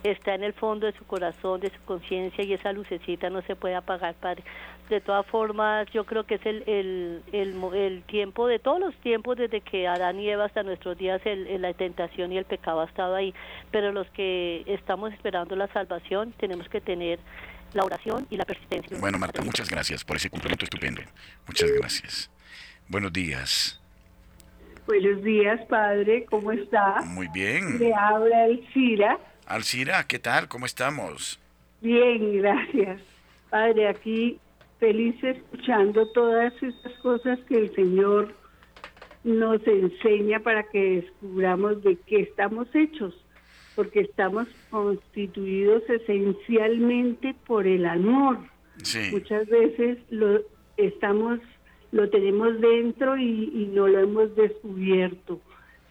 está 0.02 0.34
en 0.34 0.42
el 0.42 0.52
fondo 0.52 0.86
de 0.86 0.92
su 0.92 1.04
corazón, 1.04 1.60
de 1.60 1.70
su 1.70 1.80
conciencia 1.84 2.44
y 2.44 2.52
esa 2.52 2.72
lucecita 2.72 3.30
no 3.30 3.42
se 3.42 3.56
puede 3.56 3.74
apagar, 3.74 4.14
Padre. 4.14 4.44
De 4.88 5.00
todas 5.00 5.26
formas, 5.26 5.86
yo 5.92 6.04
creo 6.04 6.24
que 6.24 6.36
es 6.36 6.46
el, 6.46 6.62
el, 6.66 7.22
el, 7.74 8.02
tiempo 8.04 8.46
de 8.46 8.58
todos 8.58 8.80
los 8.80 8.94
tiempos, 8.96 9.36
desde 9.36 9.60
que 9.60 9.86
Adán 9.86 10.18
y 10.18 10.30
Eva 10.30 10.46
hasta 10.46 10.62
nuestros 10.62 10.96
días, 10.96 11.20
el, 11.26 11.60
la 11.60 11.74
tentación 11.74 12.32
y 12.32 12.38
el 12.38 12.46
pecado 12.46 12.80
ha 12.80 12.84
estado 12.84 13.14
ahí. 13.14 13.34
Pero 13.70 13.92
los 13.92 14.08
que 14.10 14.62
estamos 14.66 15.12
esperando 15.12 15.56
la 15.56 15.68
salvación, 15.68 16.32
tenemos 16.38 16.68
que 16.68 16.80
tener 16.80 17.18
la 17.74 17.84
oración 17.84 18.26
y 18.30 18.36
la 18.38 18.46
persistencia. 18.46 18.96
Bueno, 18.98 19.18
Marta, 19.18 19.42
muchas 19.42 19.68
gracias 19.68 20.04
por 20.04 20.16
ese 20.16 20.30
complemento 20.30 20.64
estupendo. 20.64 21.02
Muchas 21.46 21.70
gracias. 21.70 22.30
Buenos 22.88 23.12
días. 23.12 23.78
Buenos 24.86 25.22
días, 25.22 25.60
padre. 25.66 26.24
¿Cómo 26.30 26.50
está? 26.50 27.02
Muy 27.04 27.28
bien. 27.28 27.78
Le 27.78 27.92
habla 27.92 28.46
Elcira 28.46 29.18
Alcira, 29.48 30.04
¿qué 30.06 30.18
tal? 30.18 30.46
¿Cómo 30.46 30.66
estamos? 30.66 31.40
Bien, 31.80 32.36
gracias. 32.36 33.00
Padre, 33.48 33.88
aquí 33.88 34.38
feliz 34.78 35.16
escuchando 35.24 36.06
todas 36.12 36.52
estas 36.62 36.92
cosas 36.98 37.38
que 37.48 37.56
el 37.56 37.74
Señor 37.74 38.34
nos 39.24 39.66
enseña 39.66 40.40
para 40.40 40.64
que 40.64 41.00
descubramos 41.00 41.82
de 41.82 41.96
qué 42.06 42.20
estamos 42.20 42.68
hechos, 42.74 43.14
porque 43.74 44.00
estamos 44.00 44.46
constituidos 44.68 45.82
esencialmente 45.88 47.34
por 47.46 47.66
el 47.66 47.86
amor. 47.86 48.40
Muchas 49.10 49.46
veces 49.48 49.96
lo 50.10 50.42
estamos 50.76 51.40
lo 51.90 52.10
tenemos 52.10 52.60
dentro 52.60 53.16
y, 53.16 53.50
y 53.54 53.70
no 53.72 53.88
lo 53.88 53.98
hemos 54.00 54.36
descubierto. 54.36 55.40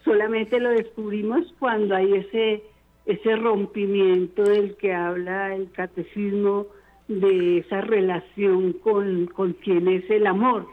Solamente 0.04 0.60
lo 0.60 0.70
descubrimos 0.70 1.52
cuando 1.58 1.96
hay 1.96 2.14
ese 2.14 2.62
ese 3.08 3.36
rompimiento 3.36 4.42
del 4.42 4.76
que 4.76 4.92
habla 4.92 5.54
el 5.54 5.72
catecismo 5.72 6.66
de 7.08 7.58
esa 7.58 7.80
relación 7.80 8.74
con, 8.74 9.26
con 9.28 9.54
quien 9.54 9.88
es 9.88 10.08
el 10.10 10.26
amor. 10.26 10.68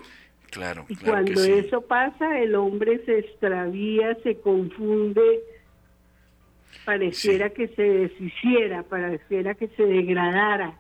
Claro. 0.52 0.86
Y 0.90 0.98
cuando 0.98 1.42
eso 1.44 1.82
pasa, 1.82 2.40
el 2.40 2.56
hombre 2.56 3.02
se 3.06 3.20
extravía, 3.20 4.18
se 4.22 4.38
confunde, 4.42 5.40
pareciera 6.84 7.52
que 7.52 7.70
se 7.70 7.82
deshiciera, 7.84 8.84
pareciera 8.84 9.56
que 9.56 9.70
se 9.70 9.84
degradara, 9.84 10.78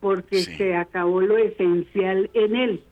porque 0.00 0.40
se 0.40 0.74
acabó 0.74 1.20
lo 1.20 1.36
esencial 1.36 2.30
en 2.32 2.56
él. 2.56 2.84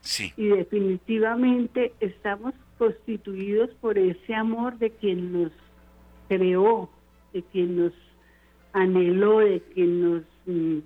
Sí. 0.00 0.32
Y 0.38 0.48
definitivamente 0.48 1.92
estamos 2.00 2.54
constituidos 2.78 3.68
por 3.82 3.98
ese 3.98 4.34
amor 4.34 4.78
de 4.78 4.90
quien 4.92 5.42
nos 5.42 5.52
creó, 6.28 6.88
de 7.32 7.42
quien 7.42 7.76
nos 7.76 7.92
anheló, 8.72 9.38
de 9.38 9.60
quien 9.74 10.00
nos, 10.00 10.22
mm, 10.46 10.78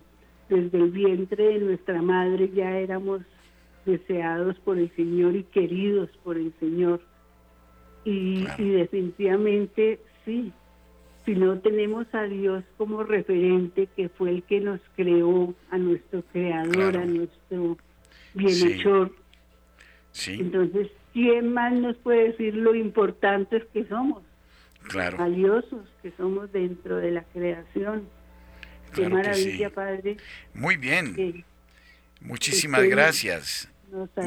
desde 0.49 0.79
el 0.79 0.91
vientre 0.91 1.45
de 1.45 1.59
nuestra 1.61 2.03
madre 2.03 2.51
ya 2.55 2.79
éramos 2.79 3.23
deseados 3.85 4.59
por 4.61 4.79
el 4.79 4.91
Señor 4.95 5.35
y 5.35 5.45
queridos 5.45 6.11
por 6.23 6.37
el 6.37 6.53
Señor. 6.61 7.01
Y, 8.05 8.45
definitivamente 8.59 10.01
sí, 10.25 10.53
si 11.25 11.35
no 11.35 11.59
tenemos 11.61 12.07
a 12.13 12.25
Dios 12.25 12.65
como 12.77 13.05
referente, 13.05 13.89
que 13.95 14.09
fue 14.09 14.31
el 14.31 14.43
que 14.43 14.61
nos 14.61 14.81
creó, 14.97 15.55
a 15.71 15.79
nuestro 15.79 16.23
creador, 16.33 16.97
a 16.97 17.05
nuestro 17.05 17.77
bienhechor, 18.35 19.13
entonces, 20.27 20.91
¿quién 21.13 21.53
más 21.53 21.73
nos 21.73 21.97
puede 21.99 22.29
decir 22.29 22.55
lo 22.55 22.75
importantes 22.75 23.65
que 23.73 23.85
somos? 23.87 24.23
Valiosos 25.17 25.89
que 26.03 26.13
somos 26.17 26.51
dentro 26.53 26.97
de 26.97 27.11
la 27.11 27.23
creación. 27.25 28.09
Qué 28.95 29.09
maravilla, 29.09 29.71
Padre. 29.71 30.17
Muy 30.55 30.77
bien. 30.77 31.45
Muchísimas 32.21 32.83
gracias. 32.85 33.69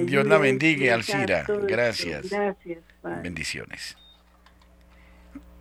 Dios 0.05 0.25
la 0.25 0.37
bendiga, 0.37 0.93
Alcira. 0.93 1.45
Gracias. 1.67 2.29
Gracias, 2.29 2.83
Bendiciones. 3.23 3.97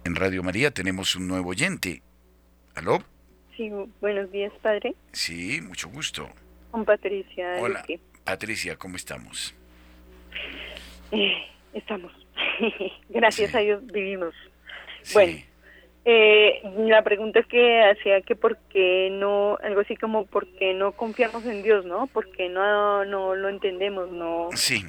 En 0.05 0.15
Radio 0.15 0.43
María 0.43 0.71
tenemos 0.71 1.17
un 1.17 1.27
nuevo 1.27 1.51
oyente. 1.51 2.03
¿Aló? 2.75 3.03
Sí, 3.57 3.71
buenos 4.01 4.31
días, 4.31 4.53
Padre. 4.61 4.95
Sí, 5.13 5.61
mucho 5.63 5.89
gusto. 5.89 6.29
Con 6.71 6.85
Patricia. 6.85 7.57
Hola, 7.61 7.85
Patricia, 8.25 8.77
¿cómo 8.77 8.97
estamos? 8.97 9.55
Eh, 11.13 11.33
estamos. 11.73 12.13
Gracias 13.09 13.55
a 13.55 13.61
Dios 13.61 13.87
vivimos. 13.87 14.35
Bueno, 15.13 15.39
eh, 16.07 16.61
la 16.79 17.03
pregunta 17.03 17.41
es 17.41 17.47
que 17.47 17.83
hacía 17.83 18.21
que 18.21 18.37
por 18.37 18.59
qué 18.71 19.09
no, 19.11 19.59
algo 19.63 19.81
así 19.81 19.97
como 19.97 20.27
por 20.27 20.47
qué 20.57 20.75
no 20.75 20.93
confiamos 20.93 21.45
en 21.47 21.63
Dios, 21.63 21.85
¿no? 21.85 22.07
Porque 22.09 22.49
no, 22.49 23.05
no 23.05 23.35
lo 23.35 23.49
entendemos, 23.49 24.11
no. 24.11 24.51
Sí. 24.55 24.85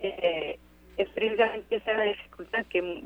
Eh, 0.00 0.58
es 0.96 1.08
precisamente 1.10 1.76
esa 1.76 2.00
dificultad 2.02 2.66
que 2.66 3.04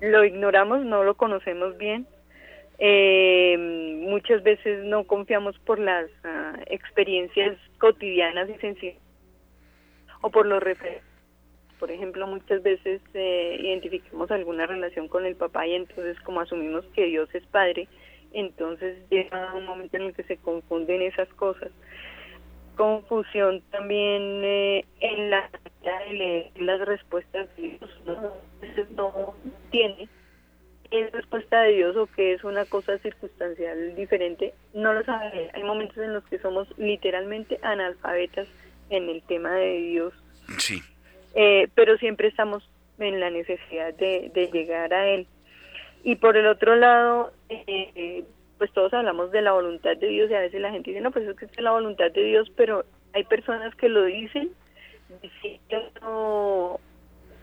lo 0.00 0.24
ignoramos, 0.24 0.84
no 0.84 1.02
lo 1.02 1.14
conocemos 1.14 1.76
bien. 1.78 2.06
Eh, 2.78 3.56
muchas 3.58 4.44
veces 4.44 4.84
no 4.84 5.04
confiamos 5.04 5.58
por 5.60 5.80
las 5.80 6.08
ah, 6.22 6.56
experiencias 6.66 7.56
cotidianas 7.78 8.48
y 8.48 8.54
sencillas 8.60 9.02
o 10.20 10.30
por 10.30 10.46
los 10.46 10.62
referentes 10.62 11.07
por 11.78 11.90
ejemplo, 11.90 12.26
muchas 12.26 12.62
veces 12.62 13.00
eh, 13.14 13.58
identificamos 13.60 14.30
alguna 14.30 14.66
relación 14.66 15.08
con 15.08 15.26
el 15.26 15.36
papá 15.36 15.66
y 15.66 15.74
entonces 15.74 16.20
como 16.20 16.40
asumimos 16.40 16.84
que 16.94 17.06
Dios 17.06 17.28
es 17.34 17.44
padre, 17.46 17.88
entonces 18.32 18.98
llega 19.10 19.54
un 19.54 19.64
momento 19.64 19.96
en 19.96 20.04
el 20.04 20.14
que 20.14 20.24
se 20.24 20.36
confunden 20.36 21.02
esas 21.02 21.28
cosas. 21.34 21.70
Confusión 22.76 23.62
también 23.70 24.42
eh, 24.44 24.84
en 25.00 25.30
la 25.30 25.50
de 25.82 26.12
leer 26.12 26.50
las 26.60 26.80
respuestas 26.80 27.48
de 27.56 27.62
Dios, 27.62 28.00
¿no? 28.04 28.32
no 28.96 29.34
tiene 29.70 30.08
es 30.90 31.12
respuesta 31.12 31.60
de 31.62 31.72
Dios 31.74 31.96
o 31.96 32.06
que 32.06 32.32
es 32.32 32.44
una 32.44 32.64
cosa 32.64 32.98
circunstancial 32.98 33.94
diferente, 33.94 34.54
no 34.72 34.92
lo 34.92 35.04
sabe. 35.04 35.50
Hay 35.52 35.62
momentos 35.62 35.98
en 35.98 36.14
los 36.14 36.24
que 36.24 36.38
somos 36.38 36.66
literalmente 36.78 37.58
analfabetas 37.62 38.48
en 38.90 39.08
el 39.08 39.22
tema 39.22 39.52
de 39.52 39.78
Dios. 39.82 40.14
Sí. 40.58 40.80
Eh, 41.40 41.68
pero 41.76 41.96
siempre 41.98 42.26
estamos 42.26 42.68
en 42.98 43.20
la 43.20 43.30
necesidad 43.30 43.94
de, 43.94 44.50
llegar 44.52 44.92
a 44.92 45.06
Él. 45.06 45.28
Y 46.02 46.16
por 46.16 46.36
el 46.36 46.48
otro 46.48 46.74
lado, 46.74 47.32
eh, 47.48 48.24
pues 48.58 48.72
todos 48.72 48.92
hablamos 48.92 49.30
de 49.30 49.42
la 49.42 49.52
voluntad 49.52 49.96
de 49.96 50.08
Dios 50.08 50.28
y 50.28 50.34
a 50.34 50.40
veces 50.40 50.60
la 50.60 50.72
gente 50.72 50.90
dice, 50.90 51.00
no, 51.00 51.12
pues 51.12 51.28
es 51.28 51.36
que 51.36 51.44
es 51.44 51.60
la 51.60 51.70
voluntad 51.70 52.10
de 52.10 52.24
Dios, 52.24 52.50
pero 52.56 52.84
hay 53.12 53.22
personas 53.22 53.72
que 53.76 53.88
lo 53.88 54.02
dicen 54.02 54.50
diciendo 55.22 56.80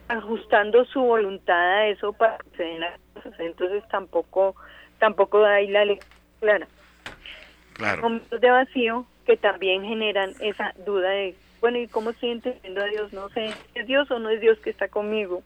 ajustando 0.08 0.84
su 0.84 1.00
voluntad 1.00 1.56
a 1.56 1.86
eso 1.86 2.12
para 2.12 2.36
que 2.36 2.56
se 2.58 2.62
den 2.64 2.80
las 2.80 3.00
cosas. 3.14 3.32
Entonces 3.40 3.82
tampoco, 3.88 4.56
tampoco 4.98 5.42
ahí 5.42 5.68
la 5.68 5.86
lectura 5.86 6.12
clara. 6.40 6.68
Claro. 7.72 8.02
Momentos 8.02 8.42
de 8.42 8.50
vacío 8.50 9.06
que 9.24 9.38
también 9.38 9.84
generan 9.84 10.34
esa 10.40 10.74
duda 10.84 11.08
de, 11.08 11.34
bueno, 11.60 11.78
¿y 11.78 11.88
cómo 11.88 12.10
estoy 12.10 12.30
entendiendo 12.30 12.82
a 12.82 12.86
Dios? 12.86 13.12
No 13.12 13.28
sé, 13.30 13.50
¿es 13.74 13.86
Dios 13.86 14.10
o 14.10 14.18
no 14.18 14.30
es 14.30 14.40
Dios 14.40 14.58
que 14.58 14.70
está 14.70 14.88
conmigo? 14.88 15.42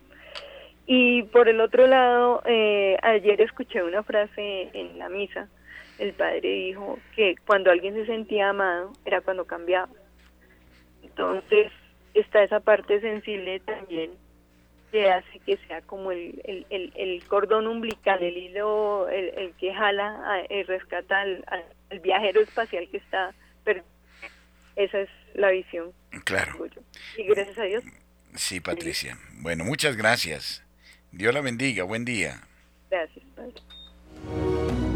Y 0.86 1.22
por 1.24 1.48
el 1.48 1.60
otro 1.60 1.86
lado, 1.86 2.42
eh, 2.46 2.96
ayer 3.02 3.40
escuché 3.40 3.82
una 3.82 4.02
frase 4.02 4.70
en 4.72 4.98
la 4.98 5.08
misa. 5.08 5.48
El 5.98 6.14
padre 6.14 6.48
dijo 6.48 6.98
que 7.14 7.36
cuando 7.46 7.70
alguien 7.70 7.94
se 7.94 8.06
sentía 8.06 8.48
amado 8.48 8.92
era 9.04 9.20
cuando 9.20 9.44
cambiaba. 9.44 9.92
Entonces 11.02 11.70
está 12.14 12.42
esa 12.42 12.60
parte 12.60 13.00
sensible 13.00 13.60
también 13.60 14.10
que 14.90 15.10
hace 15.10 15.38
que 15.40 15.56
sea 15.68 15.80
como 15.82 16.10
el, 16.10 16.42
el, 16.70 16.92
el, 16.96 17.24
cordón 17.28 17.66
umbilical, 17.68 18.22
el 18.22 18.36
hilo, 18.36 19.08
el, 19.08 19.28
el 19.38 19.52
que 19.54 19.72
jala, 19.72 20.44
el 20.48 20.66
rescata 20.66 21.20
al, 21.20 21.44
al, 21.46 22.00
viajero 22.00 22.40
espacial 22.40 22.88
que 22.90 22.96
está 22.96 23.32
perdido. 23.62 23.86
Esa 24.76 25.00
es 25.00 25.08
la 25.34 25.50
visión. 25.50 25.92
Claro. 26.24 26.66
Y 27.16 27.24
gracias 27.24 27.58
a 27.58 27.62
Dios. 27.62 27.84
Sí, 28.34 28.60
Patricia. 28.60 29.18
Bueno, 29.34 29.64
muchas 29.64 29.96
gracias. 29.96 30.62
Dios 31.12 31.34
la 31.34 31.40
bendiga. 31.40 31.84
Buen 31.84 32.04
día. 32.04 32.40
Gracias, 32.90 33.24
Padre. 33.34 34.89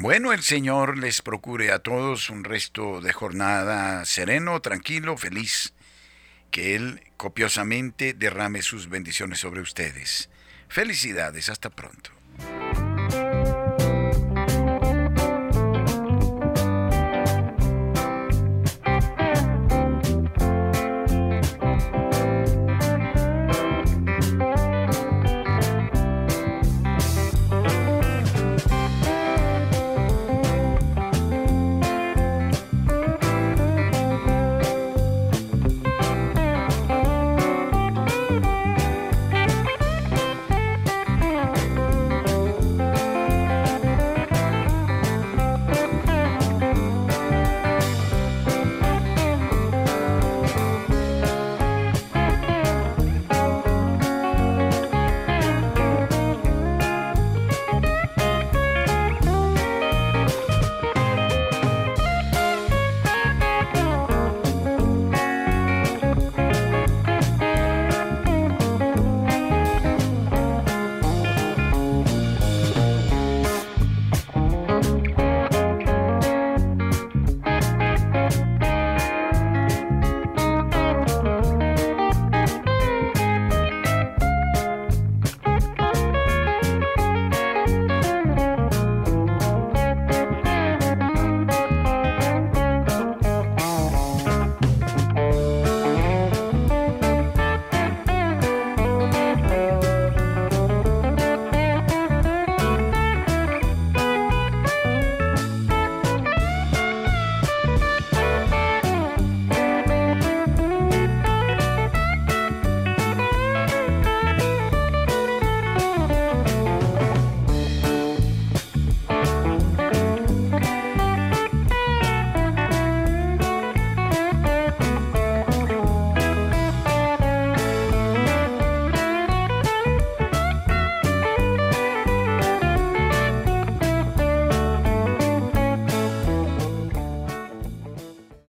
Bueno, 0.00 0.32
el 0.32 0.42
Señor 0.42 0.96
les 0.96 1.20
procure 1.20 1.72
a 1.72 1.80
todos 1.80 2.30
un 2.30 2.44
resto 2.44 3.02
de 3.02 3.12
jornada 3.12 4.02
sereno, 4.06 4.62
tranquilo, 4.62 5.18
feliz. 5.18 5.74
Que 6.50 6.74
Él 6.74 7.02
copiosamente 7.18 8.14
derrame 8.14 8.62
sus 8.62 8.88
bendiciones 8.88 9.40
sobre 9.40 9.60
ustedes. 9.60 10.30
Felicidades, 10.70 11.50
hasta 11.50 11.68
pronto. 11.68 12.12